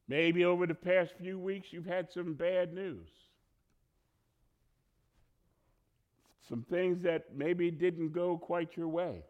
Maybe 0.06 0.44
over 0.44 0.66
the 0.66 0.74
past 0.74 1.14
few 1.18 1.38
weeks 1.38 1.72
you've 1.72 1.86
had 1.86 2.12
some 2.12 2.34
bad 2.34 2.74
news. 2.74 3.08
Some 6.46 6.62
things 6.68 7.00
that 7.04 7.34
maybe 7.34 7.70
didn't 7.70 8.12
go 8.12 8.36
quite 8.36 8.76
your 8.76 8.88
way. 8.88 9.22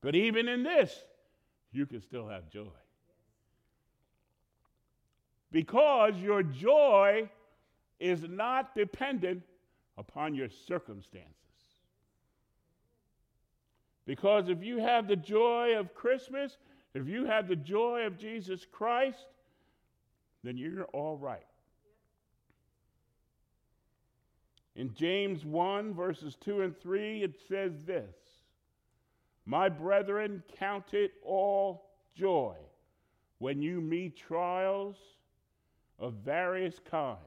But 0.00 0.14
even 0.14 0.48
in 0.48 0.62
this, 0.62 0.98
you 1.70 1.84
can 1.84 2.00
still 2.00 2.28
have 2.28 2.48
joy. 2.48 2.72
Because 5.50 6.14
your 6.16 6.42
joy 6.42 7.28
is 8.00 8.22
not 8.28 8.74
dependent 8.74 9.42
upon 9.98 10.34
your 10.34 10.48
circumstances. 10.48 11.32
Because 14.04 14.48
if 14.48 14.62
you 14.62 14.78
have 14.78 15.06
the 15.06 15.16
joy 15.16 15.76
of 15.78 15.94
Christmas, 15.94 16.56
if 16.94 17.06
you 17.06 17.24
have 17.24 17.48
the 17.48 17.56
joy 17.56 18.04
of 18.06 18.18
Jesus 18.18 18.66
Christ, 18.70 19.26
then 20.42 20.56
you're 20.56 20.84
all 20.86 21.16
right. 21.16 21.46
In 24.74 24.92
James 24.94 25.44
1, 25.44 25.94
verses 25.94 26.36
2 26.40 26.62
and 26.62 26.78
3, 26.80 27.22
it 27.22 27.34
says 27.48 27.84
this 27.84 28.14
My 29.44 29.68
brethren, 29.68 30.42
count 30.58 30.94
it 30.94 31.12
all 31.22 31.90
joy 32.14 32.56
when 33.38 33.60
you 33.60 33.80
meet 33.80 34.16
trials 34.16 34.96
of 35.98 36.14
various 36.24 36.80
kinds, 36.90 37.18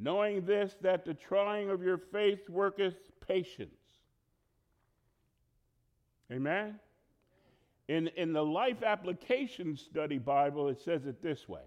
knowing 0.00 0.44
this, 0.46 0.76
that 0.80 1.04
the 1.04 1.14
trying 1.14 1.68
of 1.70 1.82
your 1.82 1.98
faith 1.98 2.48
worketh 2.48 2.96
patience. 3.26 3.70
Amen? 6.32 6.78
In, 7.88 8.08
in 8.16 8.32
the 8.32 8.44
Life 8.44 8.82
Application 8.82 9.76
Study 9.76 10.18
Bible, 10.18 10.68
it 10.68 10.80
says 10.80 11.06
it 11.06 11.22
this 11.22 11.48
way 11.48 11.62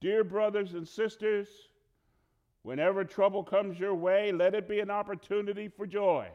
Dear 0.00 0.24
brothers 0.24 0.72
and 0.72 0.88
sisters, 0.88 1.48
whenever 2.62 3.04
trouble 3.04 3.44
comes 3.44 3.78
your 3.78 3.94
way, 3.94 4.32
let 4.32 4.54
it 4.54 4.68
be 4.68 4.80
an 4.80 4.90
opportunity 4.90 5.68
for 5.68 5.86
joy. 5.86 6.28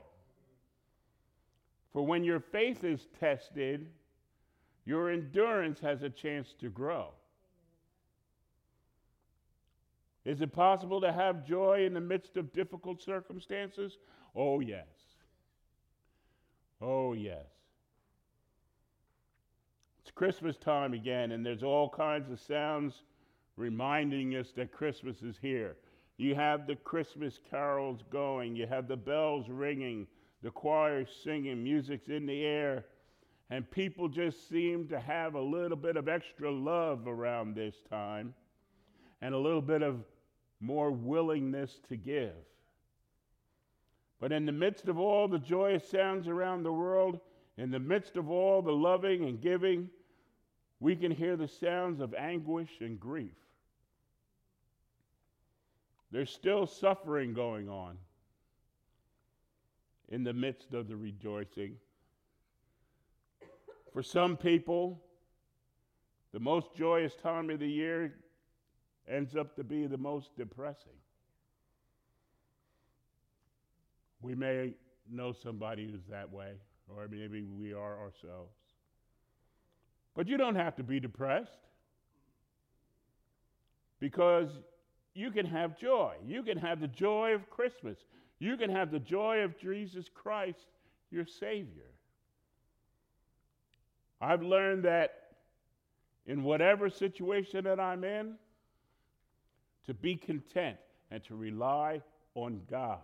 For 1.92 2.06
when 2.06 2.24
your 2.24 2.40
faith 2.40 2.84
is 2.84 3.08
tested, 3.20 3.88
your 4.86 5.10
endurance 5.10 5.80
has 5.80 6.04
a 6.04 6.10
chance 6.10 6.54
to 6.60 6.70
grow. 6.70 7.10
Is 10.24 10.42
it 10.42 10.54
possible 10.54 11.02
to 11.02 11.12
have 11.12 11.46
joy 11.46 11.86
in 11.86 11.94
the 11.94 12.02
midst 12.02 12.38
of 12.38 12.54
difficult 12.54 13.02
circumstances? 13.02 13.98
Oh, 14.36 14.60
yes. 14.60 14.86
Oh, 16.80 17.14
yes. 17.14 17.46
It's 20.02 20.12
Christmas 20.12 20.58
time 20.58 20.94
again, 20.94 21.32
and 21.32 21.46
there's 21.46 21.64
all 21.64 21.90
kinds 21.90 22.30
of 22.30 22.40
sounds 22.40 23.04
reminding 23.56 24.36
us 24.36 24.52
that 24.56 24.72
Christmas 24.72 25.22
is 25.22 25.38
here. 25.42 25.76
You 26.18 26.36
have 26.36 26.68
the 26.68 26.76
Christmas 26.76 27.40
carols 27.50 28.02
going, 28.12 28.56
you 28.56 28.68
have 28.68 28.88
the 28.88 28.96
bells 28.96 29.50
ringing, 29.50 30.08
the 30.44 30.52
choir 30.52 31.06
singing, 31.24 31.64
music's 31.64 32.10
in 32.10 32.26
the 32.26 32.44
air, 32.44 32.86
and 33.50 33.70
people 33.70 34.08
just 34.08 34.48
seem 34.48 34.88
to 34.88 35.00
have 35.00 35.36
a 35.36 35.42
little 35.42 35.78
bit 35.78 35.98
of 35.98 36.08
extra 36.08 36.52
love 36.52 37.08
around 37.08 37.56
this 37.56 37.76
time 37.90 38.34
and 39.22 39.36
a 39.36 39.38
little 39.38 39.62
bit 39.62 39.82
of 39.82 40.04
more 40.62 40.92
willingness 40.92 41.80
to 41.90 41.98
give. 41.98 42.36
But 44.20 44.32
in 44.32 44.46
the 44.46 44.52
midst 44.52 44.88
of 44.88 45.00
all 45.00 45.28
the 45.28 45.40
joyous 45.40 45.90
sounds 45.90 46.28
around 46.28 46.64
the 46.64 46.72
world, 46.72 47.20
in 47.58 47.72
the 47.72 47.80
midst 47.80 48.16
of 48.16 48.30
all 48.30 48.62
the 48.62 48.72
loving 48.72 49.26
and 49.26 49.42
giving, 49.42 49.90
we 50.80 50.96
can 50.96 51.12
hear 51.12 51.36
the 51.36 51.48
sounds 51.48 52.00
of 52.00 52.14
anguish 52.14 52.70
and 52.80 53.00
grief. 53.00 53.34
There's 56.12 56.30
still 56.30 56.68
suffering 56.68 57.34
going 57.34 57.68
on 57.68 57.98
in 60.10 60.24
the 60.24 60.34
midst 60.34 60.74
of 60.74 60.88
the 60.88 60.96
rejoicing. 60.96 61.78
For 63.94 64.04
some 64.04 64.38
people, 64.38 65.02
the 66.34 66.40
most 66.40 66.76
joyous 66.76 67.16
time 67.16 67.50
of 67.50 67.60
the 67.60 67.68
year 67.68 68.14
ends 69.10 69.36
up 69.36 69.56
to 69.56 69.64
be 69.64 69.88
the 69.88 69.98
most 69.98 70.36
depressing. 70.38 70.94
We 74.22 74.36
may 74.36 74.74
know 75.10 75.34
somebody 75.34 75.90
who's 75.92 76.06
that 76.10 76.32
way, 76.32 76.54
or 76.88 77.08
maybe 77.10 77.44
we 77.44 77.74
are 77.74 78.00
ourselves. 78.00 78.56
But 80.16 80.28
you 80.28 80.38
don't 80.38 80.56
have 80.56 80.76
to 80.76 80.84
be 80.84 81.00
depressed 81.00 81.52
because 84.00 84.50
you 85.14 85.32
can 85.32 85.46
have 85.46 85.78
joy. 85.78 86.16
You 86.26 86.44
can 86.44 86.58
have 86.58 86.80
the 86.80 86.88
joy 86.88 87.34
of 87.34 87.50
Christmas. 87.50 87.98
You 88.40 88.58
can 88.58 88.70
have 88.70 88.92
the 88.92 89.00
joy 89.00 89.40
of 89.40 89.58
Jesus 89.60 90.06
Christ, 90.14 90.66
your 91.12 91.26
Savior. 91.26 91.92
I've 94.20 94.44
learned 94.44 94.84
that 94.84 95.14
in 96.26 96.44
whatever 96.44 96.90
situation 96.90 97.64
that 97.64 97.80
I'm 97.80 98.04
in, 98.04 98.36
to 99.86 99.94
be 99.94 100.16
content 100.16 100.78
and 101.10 101.24
to 101.26 101.36
rely 101.36 102.02
on 102.36 102.62
God. 102.70 103.00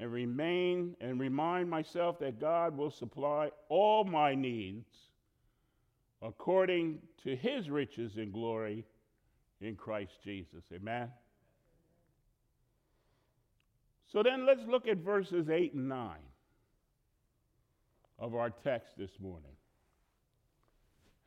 And 0.00 0.12
remain 0.12 0.94
and 1.00 1.18
remind 1.18 1.68
myself 1.68 2.20
that 2.20 2.40
God 2.40 2.76
will 2.76 2.90
supply 2.90 3.50
all 3.68 4.04
my 4.04 4.34
needs 4.34 4.86
according 6.22 7.00
to 7.24 7.34
his 7.34 7.68
riches 7.68 8.16
and 8.16 8.32
glory 8.32 8.84
in 9.60 9.74
Christ 9.74 10.12
Jesus. 10.22 10.62
Amen. 10.72 11.08
So 14.12 14.22
then 14.22 14.46
let's 14.46 14.64
look 14.66 14.88
at 14.88 14.98
verses 14.98 15.50
8 15.50 15.74
and 15.74 15.88
9 15.88 16.10
of 18.18 18.34
our 18.34 18.50
text 18.50 18.96
this 18.96 19.10
morning. 19.20 19.52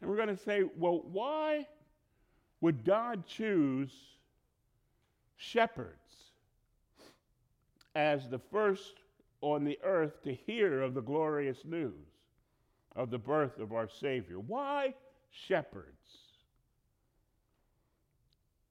And 0.01 0.09
we're 0.09 0.15
going 0.15 0.35
to 0.35 0.43
say, 0.43 0.63
well, 0.77 1.03
why 1.11 1.67
would 2.61 2.85
God 2.85 3.25
choose 3.25 3.91
shepherds 5.35 5.97
as 7.95 8.29
the 8.29 8.39
first 8.39 8.93
on 9.41 9.63
the 9.63 9.79
earth 9.83 10.21
to 10.23 10.33
hear 10.33 10.81
of 10.81 10.93
the 10.93 11.01
glorious 11.01 11.65
news 11.65 11.93
of 12.95 13.09
the 13.09 13.17
birth 13.17 13.59
of 13.59 13.73
our 13.73 13.89
Savior? 13.89 14.39
Why 14.39 14.93
shepherds? 15.31 15.87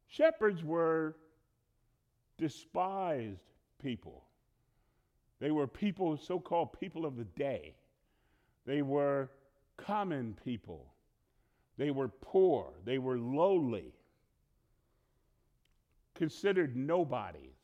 Shepherds 0.08 0.62
were 0.62 1.16
despised 2.38 3.40
people. 3.82 4.24
They 5.40 5.50
were 5.50 5.66
people, 5.66 6.16
so 6.16 6.38
called 6.38 6.78
people 6.78 7.06
of 7.06 7.16
the 7.16 7.24
day. 7.24 7.74
They 8.66 8.82
were 8.82 9.30
common 9.76 10.36
people. 10.44 10.86
They 11.80 11.90
were 11.90 12.08
poor. 12.08 12.74
They 12.84 12.98
were 12.98 13.16
lowly, 13.16 13.94
considered 16.14 16.76
nobodies. 16.76 17.56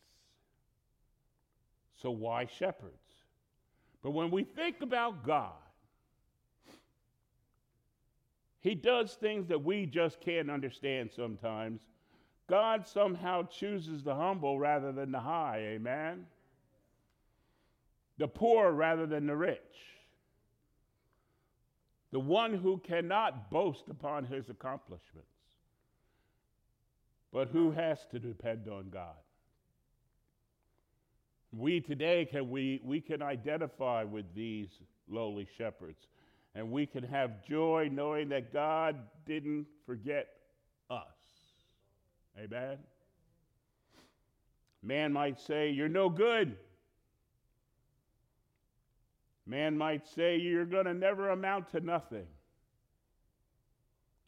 So, 2.00 2.11
why 2.12 2.46
shepherds? 2.46 2.94
But 4.02 4.12
when 4.12 4.31
we 4.31 4.44
think 4.44 4.81
about 4.81 5.22
God, 5.22 5.52
He 8.61 8.74
does 8.74 9.12
things 9.12 9.48
that 9.48 9.62
we 9.62 9.85
just 9.85 10.18
can't 10.22 10.50
understand 10.50 11.11
sometimes. 11.14 11.83
God 12.48 12.87
somehow 12.87 13.42
chooses 13.42 14.02
the 14.02 14.14
humble 14.14 14.59
rather 14.59 14.92
than 14.92 15.12
the 15.12 15.20
high, 15.20 15.59
amen? 15.74 16.24
The 18.16 18.29
poor 18.29 18.72
rather 18.72 19.05
than 19.05 19.26
the 19.26 19.37
rich 19.37 19.61
the 22.16 22.20
one 22.20 22.55
who 22.55 22.79
cannot 22.79 23.50
boast 23.50 23.83
upon 23.90 24.24
his 24.24 24.48
accomplishments, 24.48 25.29
but 27.31 27.48
who 27.48 27.70
has 27.70 27.98
to 28.11 28.18
depend 28.18 28.68
on 28.68 28.88
God. 28.88 29.18
We 31.52 31.79
today 31.83 32.24
can 32.24 32.48
we, 32.48 32.81
we 32.83 33.02
can 33.02 33.20
identify 33.20 34.02
with 34.05 34.24
these 34.35 34.70
lowly 35.11 35.46
shepherds, 35.59 36.07
and 36.55 36.72
we 36.72 36.87
can 36.87 37.05
have 37.05 37.44
joy 37.46 37.90
knowing 37.92 38.31
that 38.31 38.50
God 38.50 38.96
didn't 39.26 39.66
forget 39.85 40.29
us. 40.88 41.02
Amen. 42.42 42.79
Man 44.83 45.12
might 45.12 45.38
say, 45.38 45.68
You're 45.68 45.90
no 45.90 46.09
good. 46.09 46.57
Man 49.46 49.78
might 49.78 50.06
say 50.06 50.37
you're 50.37 50.64
going 50.64 50.87
to 50.87 50.94
never 50.94 51.30
amount 51.30 51.70
to 51.70 51.80
nothing. 51.80 52.26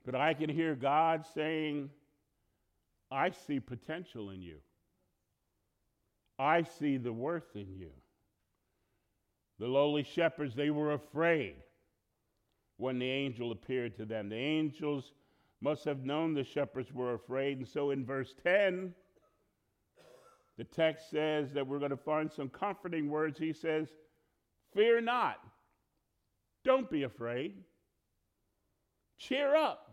But 0.07 0.15
I 0.15 0.33
can 0.35 0.49
hear 0.49 0.75
God 0.75 1.27
saying, 1.35 1.91
I 3.11 3.31
see 3.31 3.59
potential 3.59 4.31
in 4.31 4.41
you. 4.41 4.59
I 6.39 6.63
see 6.63 6.99
the 6.99 7.13
worth 7.13 7.57
in 7.57 7.75
you. 7.75 7.91
The 9.59 9.67
lowly 9.67 10.05
shepherds, 10.05 10.55
they 10.55 10.71
were 10.71 10.93
afraid 10.93 11.57
when 12.77 13.01
the 13.01 13.11
angel 13.11 13.51
appeared 13.51 13.97
to 13.97 14.05
them. 14.05 14.29
The 14.29 14.37
angels 14.37 15.13
must 15.61 15.85
have 15.85 16.05
known 16.05 16.33
the 16.33 16.45
shepherds 16.45 16.93
were 16.95 17.15
afraid. 17.15 17.59
And 17.59 17.67
so 17.67 17.91
in 17.91 18.05
verse 18.07 18.35
10, 18.45 18.95
the 20.57 20.65
text 20.65 21.11
says 21.11 21.53
that 21.55 21.67
we're 21.67 21.81
going 21.81 21.91
to 21.91 21.97
find 21.97 22.31
some 22.31 22.49
comforting 22.49 23.11
words. 23.11 23.39
He 23.39 23.53
says, 23.53 23.89
Fear 24.75 25.03
not. 25.03 25.39
Don't 26.65 26.91
be 26.91 27.05
afraid. 27.05 27.55
Cheer 29.19 29.55
up. 29.57 29.91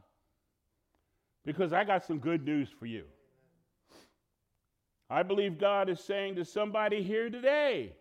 Because 1.46 1.74
I 1.74 1.84
got 1.84 2.04
some 2.04 2.20
good 2.20 2.44
news 2.44 2.70
for 2.78 2.86
you. 2.86 3.04
I 5.10 5.24
believe 5.24 5.60
God 5.60 5.90
is 5.90 6.00
saying 6.00 6.36
to 6.36 6.46
somebody 6.46 7.04
here 7.04 7.30
today 7.30 7.94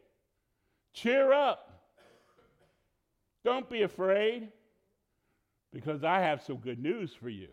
cheer 0.94 1.32
up. 1.32 1.70
Don't 3.44 3.68
be 3.68 3.82
afraid. 3.82 4.48
Because 5.72 6.04
I 6.04 6.20
have 6.20 6.40
some 6.40 6.56
good 6.58 6.78
news 6.78 7.12
for 7.12 7.28
you. 7.28 7.48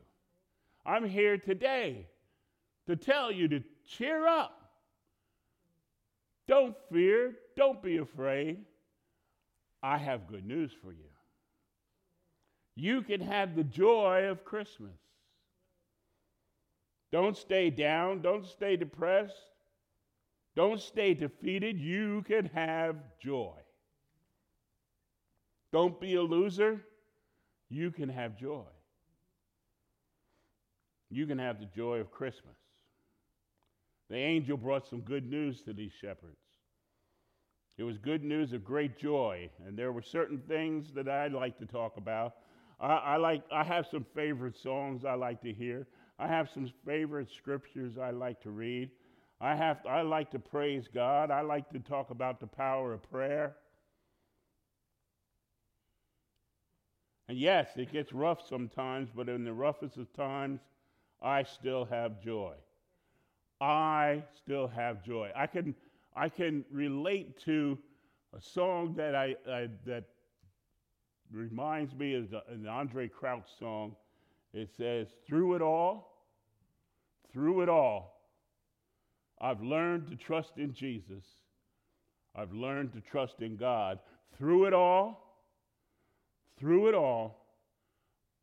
I'm 0.86 1.08
here 1.08 1.38
today 1.38 2.08
to 2.88 2.96
tell 2.96 3.32
you 3.32 3.48
to 3.48 3.64
cheer 3.88 4.28
up. 4.28 4.72
Don't 6.48 6.76
fear, 6.92 7.36
don't 7.56 7.82
be 7.82 7.98
afraid. 7.98 8.60
I 9.84 9.98
have 9.98 10.28
good 10.28 10.46
news 10.46 10.72
for 10.82 10.92
you. 10.92 11.10
You 12.76 13.02
can 13.02 13.22
have 13.22 13.56
the 13.56 13.64
joy 13.64 14.28
of 14.30 14.46
Christmas. 14.46 14.98
Don't 17.12 17.36
stay 17.36 17.70
down, 17.70 18.22
don't 18.22 18.46
stay 18.46 18.78
depressed, 18.78 19.36
don't 20.56 20.80
stay 20.80 21.14
defeated. 21.14 21.80
You 21.80 22.24
can 22.28 22.46
have 22.48 22.96
joy. 23.22 23.56
Don't 25.72 26.00
be 26.00 26.16
a 26.16 26.22
loser. 26.22 26.82
You 27.70 27.92
can 27.92 28.10
have 28.10 28.38
joy. 28.38 28.66
You 31.10 31.26
can 31.26 31.40
have 31.40 31.60
the 31.60 31.68
joy 31.68 32.00
of 32.00 32.12
Christmas. 32.12 32.56
The 34.10 34.18
angel 34.18 34.58
brought 34.58 34.88
some 34.88 35.02
good 35.02 35.30
news 35.30 35.62
to 35.62 35.74
these 35.74 35.94
shepherds. 35.94 36.36
It 37.82 37.86
was 37.86 37.98
good 37.98 38.24
news 38.24 38.54
of 38.54 38.64
great 38.64 38.96
joy, 39.00 39.50
and 39.66 39.76
there 39.76 39.92
were 39.92 40.04
certain 40.04 40.38
things 40.48 40.94
that 40.94 41.10
I'd 41.10 41.34
like 41.34 41.58
to 41.58 41.66
talk 41.66 41.98
about. 41.98 42.36
I, 42.80 42.94
I, 42.94 43.18
like 43.18 43.42
I 43.52 43.64
have 43.64 43.88
some 43.88 44.06
favorite 44.14 44.56
songs 44.56 45.04
I 45.04 45.16
like 45.16 45.42
to 45.42 45.52
hear. 45.52 45.88
I 46.20 46.28
have 46.28 46.48
some 46.54 46.72
favorite 46.86 47.32
scriptures 47.36 47.98
I 47.98 48.12
like 48.12 48.40
to 48.42 48.52
read. 48.52 48.92
I 49.40 49.56
have 49.56 49.80
I 49.90 50.04
like 50.04 50.30
to 50.30 50.38
praise 50.38 50.90
God. 50.94 51.32
I 51.32 51.42
like 51.42 51.72
to 51.72 51.80
talk 51.80 52.12
about 52.12 52.40
the 52.40 52.46
power 52.46 52.94
of 52.94 53.02
prayer. 53.10 53.56
And 57.30 57.40
yes, 57.40 57.70
it 57.78 57.92
gets 57.92 58.14
rough 58.14 58.48
sometimes, 58.48 59.10
but 59.10 59.28
in 59.28 59.44
the 59.44 59.54
roughest 59.54 59.98
of 59.98 60.14
times, 60.14 60.60
I 61.20 61.42
still 61.42 61.86
have 61.86 62.22
joy. 62.22 62.54
I 63.60 64.22
still 64.38 64.68
have 64.68 65.04
joy. 65.04 65.32
I 65.36 65.48
can 65.48 65.74
I 66.16 66.30
can 66.30 66.66
relate 66.72 67.40
to 67.46 67.78
a 68.38 68.42
song 68.42 68.94
that 68.98 69.16
I, 69.16 69.36
I 69.50 69.68
that 69.86 70.06
reminds 71.32 71.94
me 71.96 72.16
of 72.16 72.30
the, 72.30 72.44
an 72.50 72.64
Andraé 72.64 73.10
Crouch 73.12 73.48
song. 73.60 73.96
It 74.54 74.70
says, 74.78 75.08
"Through 75.26 75.56
it 75.56 75.62
all, 75.62 76.26
through 77.32 77.62
it 77.62 77.70
all, 77.70 78.22
I've 79.40 79.62
learned 79.62 80.08
to 80.10 80.16
trust 80.16 80.58
in 80.58 80.74
Jesus. 80.74 81.24
I've 82.36 82.54
learned 82.54 82.94
to 82.94 83.02
trust 83.02 83.42
in 83.42 83.56
God. 83.56 84.00
Through 84.38 84.66
it 84.66 84.74
all, 84.74 85.44
through 86.58 86.90
it 86.90 86.96
all, 86.96 87.46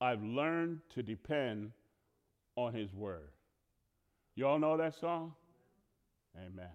I've 0.00 0.22
learned 0.22 0.81
to 0.94 1.02
depend 1.02 1.72
on 2.57 2.72
His 2.74 2.92
Word." 2.94 3.31
You 4.35 4.46
all 4.46 4.59
know 4.59 4.76
that 4.76 4.94
song? 4.94 5.35
Amen. 6.37 6.70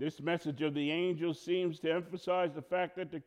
This 0.00 0.22
message 0.22 0.62
of 0.62 0.72
the 0.72 0.90
angel 0.90 1.34
seems 1.34 1.78
to 1.80 1.92
emphasize 1.92 2.54
the 2.54 2.62
fact 2.62 2.96
that 2.96 3.10
the, 3.10 3.20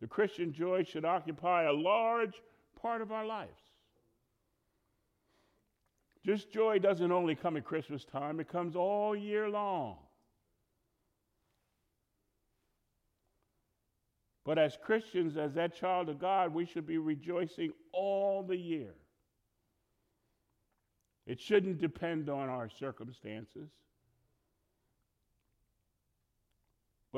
the 0.00 0.06
Christian 0.06 0.54
joy 0.54 0.82
should 0.82 1.04
occupy 1.04 1.64
a 1.64 1.72
large 1.72 2.40
part 2.80 3.02
of 3.02 3.12
our 3.12 3.26
lives. 3.26 3.60
This 6.24 6.46
joy 6.46 6.78
doesn't 6.78 7.12
only 7.12 7.34
come 7.34 7.58
at 7.58 7.66
Christmas 7.66 8.06
time, 8.06 8.40
it 8.40 8.48
comes 8.48 8.74
all 8.74 9.14
year 9.14 9.50
long. 9.50 9.98
But 14.46 14.58
as 14.58 14.78
Christians, 14.82 15.36
as 15.36 15.52
that 15.54 15.76
child 15.76 16.08
of 16.08 16.18
God, 16.18 16.54
we 16.54 16.64
should 16.64 16.86
be 16.86 16.96
rejoicing 16.96 17.72
all 17.92 18.42
the 18.42 18.56
year. 18.56 18.94
It 21.26 21.38
shouldn't 21.38 21.82
depend 21.82 22.30
on 22.30 22.48
our 22.48 22.70
circumstances. 22.70 23.68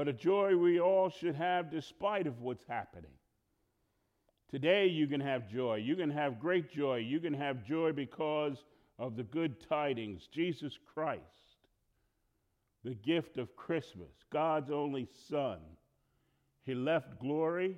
But 0.01 0.09
a 0.09 0.15
joy 0.15 0.57
we 0.57 0.81
all 0.81 1.11
should 1.11 1.35
have 1.35 1.71
despite 1.71 2.27
of 2.27 2.41
what's 2.41 2.65
happening. 2.67 3.11
Today 4.51 4.87
you 4.87 5.07
can 5.07 5.21
have 5.21 5.47
joy. 5.47 5.75
You 5.75 5.95
can 5.95 6.09
have 6.09 6.41
great 6.41 6.73
joy. 6.73 6.97
You 6.97 7.21
can 7.21 7.35
have 7.35 7.67
joy 7.67 7.93
because 7.93 8.65
of 8.99 9.15
the 9.15 9.25
good 9.25 9.57
tidings, 9.69 10.27
Jesus 10.33 10.79
Christ, 10.95 11.21
the 12.83 12.95
gift 12.95 13.37
of 13.37 13.55
Christmas, 13.57 14.09
God's 14.33 14.71
only 14.71 15.07
Son. 15.29 15.59
He 16.65 16.75
left 16.75 17.21
glory, 17.21 17.77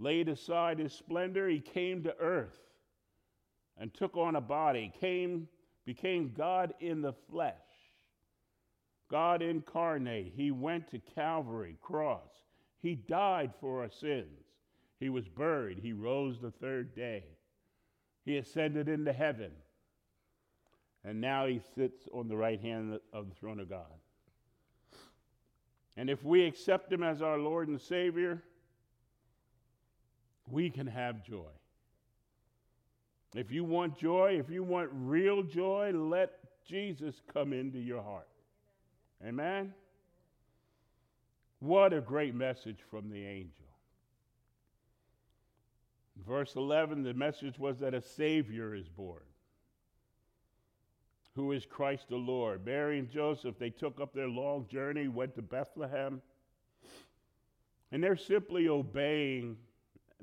laid 0.00 0.28
aside 0.28 0.80
his 0.80 0.92
splendor, 0.92 1.48
he 1.48 1.60
came 1.60 2.02
to 2.02 2.16
earth 2.18 2.58
and 3.76 3.94
took 3.94 4.16
on 4.16 4.34
a 4.34 4.40
body, 4.40 4.92
came, 4.98 5.46
became 5.86 6.34
God 6.36 6.74
in 6.80 7.02
the 7.02 7.14
flesh 7.30 7.54
God 9.10 9.42
incarnate. 9.42 10.32
He 10.36 10.50
went 10.50 10.88
to 10.90 10.98
Calvary 10.98 11.76
cross. 11.80 12.30
He 12.80 12.94
died 12.94 13.52
for 13.60 13.82
our 13.82 13.90
sins. 13.90 14.44
He 15.00 15.08
was 15.08 15.28
buried. 15.28 15.78
He 15.78 15.92
rose 15.92 16.40
the 16.40 16.50
third 16.50 16.94
day. 16.94 17.24
He 18.24 18.36
ascended 18.36 18.88
into 18.88 19.12
heaven. 19.12 19.50
And 21.04 21.20
now 21.20 21.46
he 21.46 21.60
sits 21.74 22.08
on 22.12 22.28
the 22.28 22.36
right 22.36 22.60
hand 22.60 22.98
of 23.12 23.28
the 23.28 23.34
throne 23.34 23.60
of 23.60 23.70
God. 23.70 23.86
And 25.96 26.10
if 26.10 26.22
we 26.22 26.44
accept 26.44 26.92
him 26.92 27.02
as 27.02 27.22
our 27.22 27.38
Lord 27.38 27.68
and 27.68 27.80
Savior, 27.80 28.42
we 30.50 30.70
can 30.70 30.86
have 30.86 31.24
joy. 31.24 31.50
If 33.34 33.50
you 33.50 33.64
want 33.64 33.98
joy, 33.98 34.38
if 34.38 34.50
you 34.50 34.62
want 34.62 34.90
real 34.92 35.42
joy, 35.42 35.92
let 35.94 36.32
Jesus 36.66 37.20
come 37.32 37.52
into 37.52 37.78
your 37.78 38.02
heart. 38.02 38.28
Amen? 39.26 39.74
What 41.60 41.92
a 41.92 42.00
great 42.00 42.34
message 42.34 42.78
from 42.90 43.10
the 43.10 43.24
angel. 43.26 43.64
Verse 46.26 46.54
11, 46.56 47.02
the 47.02 47.14
message 47.14 47.58
was 47.58 47.78
that 47.80 47.94
a 47.94 48.02
Savior 48.02 48.74
is 48.74 48.88
born, 48.88 49.22
who 51.34 51.52
is 51.52 51.64
Christ 51.64 52.08
the 52.08 52.16
Lord. 52.16 52.64
Mary 52.64 52.98
and 52.98 53.10
Joseph, 53.10 53.58
they 53.58 53.70
took 53.70 54.00
up 54.00 54.12
their 54.12 54.28
long 54.28 54.66
journey, 54.68 55.08
went 55.08 55.34
to 55.36 55.42
Bethlehem, 55.42 56.20
and 57.90 58.02
they're 58.02 58.16
simply 58.16 58.68
obeying, 58.68 59.56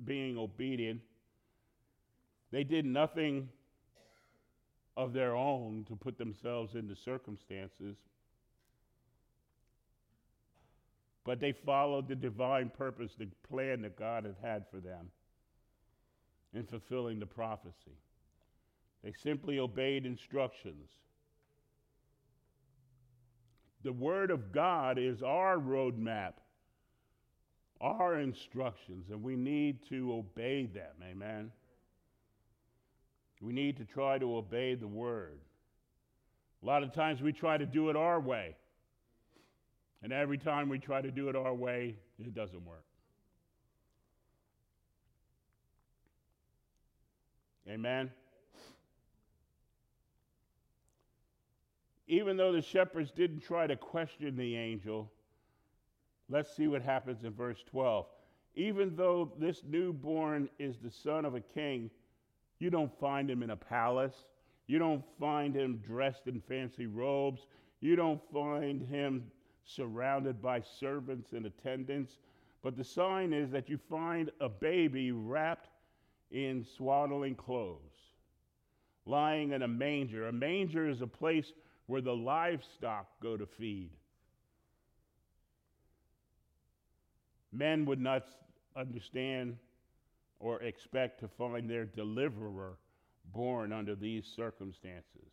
being 0.05 0.37
obedient. 0.37 1.01
They 2.51 2.63
did 2.63 2.85
nothing 2.85 3.49
of 4.95 5.11
their 5.11 5.35
own 5.35 5.85
to 5.89 5.95
put 5.95 6.17
themselves 6.17 6.75
into 6.75 6.95
circumstances, 6.95 7.97
but 11.25 11.39
they 11.39 11.51
followed 11.51 12.07
the 12.07 12.15
divine 12.15 12.69
purpose, 12.69 13.11
the 13.17 13.27
plan 13.49 13.81
that 13.81 13.97
God 13.97 14.25
had 14.25 14.35
had 14.41 14.65
for 14.69 14.79
them 14.79 15.09
in 16.53 16.63
fulfilling 16.65 17.19
the 17.19 17.25
prophecy. 17.25 17.97
They 19.03 19.11
simply 19.23 19.59
obeyed 19.59 20.05
instructions. 20.05 20.89
The 23.83 23.91
Word 23.91 24.31
of 24.31 24.51
God 24.51 24.97
is 24.97 25.21
our 25.21 25.57
roadmap, 25.57 26.33
our 27.81 28.19
instructions, 28.19 29.09
and 29.09 29.21
we 29.21 29.35
need 29.35 29.79
to 29.89 30.13
obey 30.13 30.67
them. 30.67 30.93
Amen. 31.03 31.51
We 33.41 33.51
need 33.51 33.77
to 33.77 33.85
try 33.85 34.17
to 34.17 34.37
obey 34.37 34.75
the 34.75 34.87
Word. 34.87 35.39
A 36.63 36.65
lot 36.65 36.83
of 36.83 36.93
times 36.93 37.21
we 37.21 37.31
try 37.31 37.57
to 37.57 37.65
do 37.65 37.89
it 37.89 37.95
our 37.95 38.19
way. 38.19 38.55
And 40.03 40.13
every 40.13 40.37
time 40.37 40.69
we 40.69 40.77
try 40.77 41.01
to 41.01 41.11
do 41.11 41.29
it 41.29 41.35
our 41.35 41.53
way, 41.53 41.95
it 42.19 42.33
doesn't 42.33 42.63
work. 42.65 42.83
Amen. 47.67 48.11
Even 52.07 52.37
though 52.37 52.51
the 52.51 52.61
shepherds 52.61 53.11
didn't 53.11 53.41
try 53.41 53.65
to 53.65 53.75
question 53.75 54.37
the 54.37 54.55
angel, 54.55 55.11
let's 56.29 56.55
see 56.55 56.67
what 56.67 56.83
happens 56.83 57.23
in 57.23 57.33
verse 57.33 57.63
12. 57.71 58.05
Even 58.55 58.95
though 58.95 59.33
this 59.39 59.63
newborn 59.67 60.49
is 60.59 60.77
the 60.77 60.91
son 60.91 61.25
of 61.25 61.33
a 61.33 61.41
king, 61.41 61.89
you 62.59 62.69
don't 62.69 62.91
find 62.99 63.29
him 63.29 63.41
in 63.41 63.49
a 63.49 63.55
palace. 63.55 64.25
You 64.67 64.79
don't 64.79 65.03
find 65.19 65.55
him 65.55 65.81
dressed 65.85 66.27
in 66.27 66.41
fancy 66.41 66.85
robes. 66.85 67.47
You 67.81 67.95
don't 67.95 68.21
find 68.31 68.81
him 68.81 69.31
surrounded 69.65 70.41
by 70.41 70.61
servants 70.79 71.33
and 71.33 71.45
attendants. 71.45 72.17
But 72.61 72.77
the 72.77 72.83
sign 72.83 73.33
is 73.33 73.51
that 73.51 73.69
you 73.69 73.77
find 73.77 74.31
a 74.39 74.49
baby 74.49 75.11
wrapped 75.11 75.69
in 76.31 76.65
swaddling 76.77 77.35
clothes, 77.35 77.79
lying 79.05 79.51
in 79.51 79.61
a 79.61 79.67
manger. 79.67 80.27
A 80.27 80.33
manger 80.33 80.87
is 80.87 81.01
a 81.01 81.07
place 81.07 81.51
where 81.87 82.01
the 82.01 82.15
livestock 82.15 83.07
go 83.21 83.37
to 83.37 83.45
feed. 83.45 83.91
Men 87.51 87.85
would 87.85 88.01
not 88.01 88.25
understand 88.75 89.57
or 90.39 90.61
expect 90.61 91.19
to 91.21 91.27
find 91.27 91.69
their 91.69 91.85
deliverer 91.85 92.77
born 93.33 93.71
under 93.71 93.95
these 93.95 94.25
circumstances. 94.35 95.31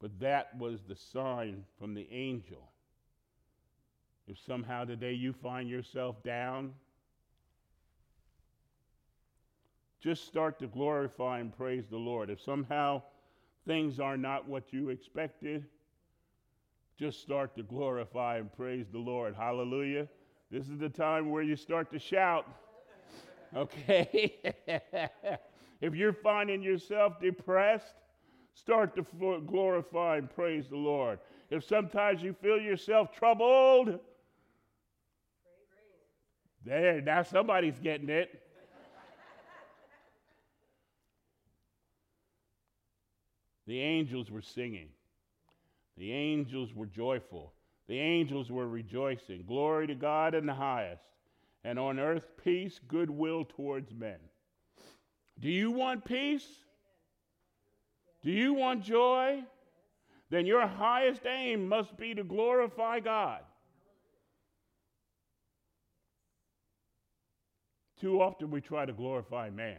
But 0.00 0.18
that 0.20 0.56
was 0.56 0.80
the 0.82 0.96
sign 0.96 1.64
from 1.78 1.94
the 1.94 2.08
angel. 2.10 2.70
If 4.28 4.38
somehow 4.44 4.84
today 4.84 5.12
you 5.12 5.32
find 5.32 5.68
yourself 5.68 6.20
down, 6.24 6.72
just 10.00 10.26
start 10.26 10.58
to 10.58 10.66
glorify 10.66 11.38
and 11.38 11.56
praise 11.56 11.84
the 11.88 11.96
Lord. 11.96 12.28
If 12.28 12.40
somehow 12.40 13.02
things 13.66 14.00
are 14.00 14.16
not 14.16 14.48
what 14.48 14.72
you 14.72 14.88
expected, 14.88 15.64
just 16.98 17.20
start 17.20 17.56
to 17.56 17.62
glorify 17.62 18.38
and 18.38 18.52
praise 18.52 18.86
the 18.90 18.98
Lord. 18.98 19.34
Hallelujah. 19.34 20.08
This 20.50 20.68
is 20.68 20.78
the 20.78 20.88
time 20.88 21.30
where 21.30 21.42
you 21.42 21.56
start 21.56 21.90
to 21.92 21.98
shout. 21.98 22.46
Okay? 23.54 24.34
if 25.80 25.94
you're 25.94 26.12
finding 26.12 26.62
yourself 26.62 27.20
depressed, 27.20 27.94
start 28.54 28.96
to 28.96 29.06
glorify 29.46 30.16
and 30.16 30.28
praise 30.28 30.68
the 30.68 30.76
Lord. 30.76 31.20
If 31.48 31.64
sometimes 31.64 32.22
you 32.22 32.34
feel 32.34 32.58
yourself 32.58 33.12
troubled, 33.12 34.00
there, 36.66 37.00
now 37.00 37.22
somebody's 37.22 37.78
getting 37.78 38.08
it. 38.08 38.42
the 43.66 43.80
angels 43.80 44.30
were 44.30 44.42
singing. 44.42 44.88
The 45.96 46.12
angels 46.12 46.74
were 46.74 46.86
joyful. 46.86 47.52
The 47.88 47.98
angels 47.98 48.50
were 48.50 48.68
rejoicing. 48.68 49.44
Glory 49.46 49.86
to 49.86 49.94
God 49.94 50.34
in 50.34 50.44
the 50.44 50.54
highest. 50.54 51.04
And 51.62 51.78
on 51.78 51.98
earth, 51.98 52.26
peace, 52.42 52.80
goodwill 52.88 53.44
towards 53.44 53.94
men. 53.94 54.18
Do 55.38 55.48
you 55.48 55.70
want 55.70 56.04
peace? 56.04 56.46
Do 58.22 58.30
you 58.32 58.54
want 58.54 58.82
joy? 58.82 59.44
Then 60.30 60.46
your 60.46 60.66
highest 60.66 61.24
aim 61.26 61.68
must 61.68 61.96
be 61.96 62.14
to 62.14 62.24
glorify 62.24 62.98
God. 63.00 63.42
Too 68.00 68.20
often 68.20 68.50
we 68.50 68.60
try 68.60 68.84
to 68.84 68.92
glorify 68.92 69.50
man. 69.50 69.78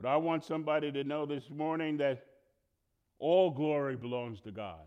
But 0.00 0.08
I 0.08 0.16
want 0.16 0.44
somebody 0.44 0.90
to 0.92 1.04
know 1.04 1.26
this 1.26 1.48
morning 1.50 1.98
that 1.98 2.24
all 3.18 3.50
glory 3.50 3.96
belongs 3.96 4.40
to 4.42 4.50
God 4.50 4.80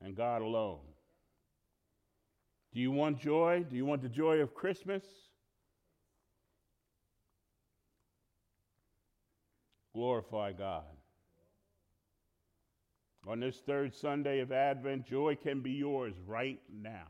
and 0.00 0.16
God 0.16 0.42
alone. 0.42 0.80
Do 2.72 2.80
you 2.80 2.90
want 2.90 3.18
joy? 3.18 3.64
Do 3.68 3.76
you 3.76 3.84
want 3.84 4.02
the 4.02 4.08
joy 4.08 4.38
of 4.38 4.54
Christmas? 4.54 5.04
Glorify 9.94 10.52
God. 10.52 10.84
On 13.26 13.40
this 13.40 13.56
third 13.66 13.94
Sunday 13.94 14.40
of 14.40 14.52
Advent, 14.52 15.06
joy 15.06 15.36
can 15.36 15.60
be 15.60 15.72
yours 15.72 16.14
right 16.26 16.60
now. 16.70 17.06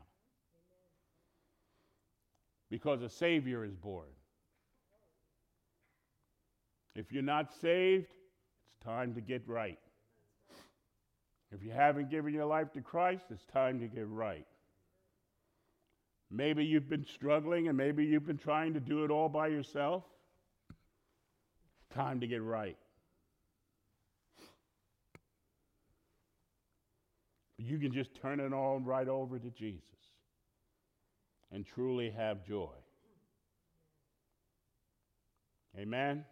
Because 2.69 3.01
a 3.01 3.09
Savior 3.09 3.63
is 3.63 3.73
born. 3.75 4.07
If 6.95 7.11
you're 7.11 7.23
not 7.23 7.53
saved, 7.61 8.07
it's 8.07 8.83
time 8.83 9.13
to 9.13 9.21
get 9.21 9.47
right. 9.47 9.79
If 11.51 11.63
you 11.63 11.71
haven't 11.71 12.09
given 12.09 12.33
your 12.33 12.45
life 12.45 12.73
to 12.73 12.81
Christ, 12.81 13.25
it's 13.29 13.45
time 13.45 13.79
to 13.79 13.87
get 13.87 14.07
right. 14.09 14.45
Maybe 16.29 16.65
you've 16.65 16.89
been 16.89 17.05
struggling 17.05 17.69
and 17.69 17.77
maybe 17.77 18.03
you've 18.03 18.25
been 18.25 18.37
trying 18.37 18.73
to 18.73 18.81
do 18.81 19.05
it 19.05 19.11
all 19.11 19.29
by 19.29 19.47
yourself. 19.47 20.03
It's 20.69 21.95
time 21.95 22.19
to 22.19 22.27
get 22.27 22.41
right. 22.41 22.77
You 27.57 27.77
can 27.77 27.93
just 27.93 28.13
turn 28.21 28.39
it 28.39 28.51
all 28.51 28.79
right 28.79 29.07
over 29.07 29.39
to 29.39 29.49
Jesus 29.51 29.96
and 31.51 31.65
truly 31.65 32.09
have 32.11 32.45
joy. 32.45 32.73
Amen. 35.77 36.25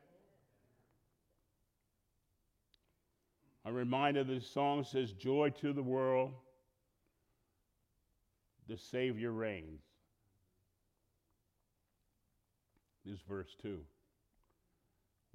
I'm 3.66 3.74
reminded 3.74 4.28
the 4.28 4.42
song 4.42 4.84
says, 4.84 5.12
Joy 5.12 5.50
to 5.62 5.74
the 5.74 5.84
world, 5.84 6.34
the 8.68 8.78
Savior 8.78 9.32
reigns. 9.32 9.82
This 13.06 13.20
verse 13.28 13.56
2. 13.62 13.80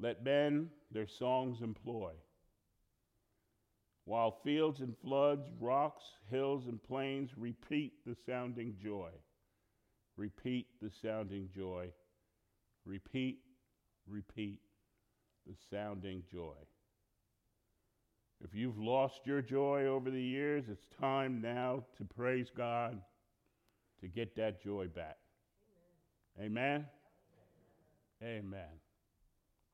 Let 0.01 0.25
men 0.25 0.71
their 0.91 1.07
songs 1.07 1.61
employ. 1.63 2.13
While 4.05 4.41
fields 4.43 4.81
and 4.81 4.97
floods, 4.99 5.47
rocks, 5.61 6.05
hills, 6.31 6.67
and 6.67 6.83
plains 6.83 7.31
repeat 7.37 7.93
the 8.05 8.17
sounding 8.27 8.75
joy. 8.83 9.11
Repeat 10.21 10.67
the 10.83 10.91
sounding 11.01 11.49
joy. 11.57 11.87
Repeat, 12.85 13.39
repeat 14.07 14.61
the 15.47 15.55
sounding 15.71 16.23
joy. 16.31 16.53
If 18.45 18.55
you've 18.55 18.79
lost 18.79 19.21
your 19.25 19.41
joy 19.41 19.87
over 19.87 20.11
the 20.11 20.21
years, 20.21 20.65
it's 20.69 20.87
time 21.01 21.41
now 21.41 21.85
to 21.97 22.05
praise 22.05 22.49
God 22.55 23.01
to 24.03 24.09
get 24.09 24.37
that 24.37 24.63
joy 24.63 24.89
back. 24.89 25.17
Amen? 26.39 26.85
Amen. 28.23 28.45
Amen. 28.45 28.79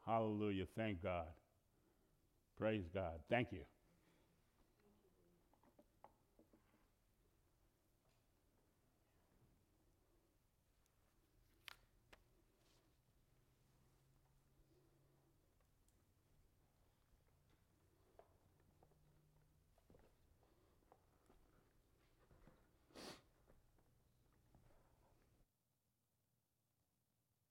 Hallelujah. 0.07 0.67
Thank 0.77 1.03
God. 1.03 1.27
Praise 2.57 2.85
God. 2.95 3.19
Thank 3.29 3.51
you. 3.51 3.63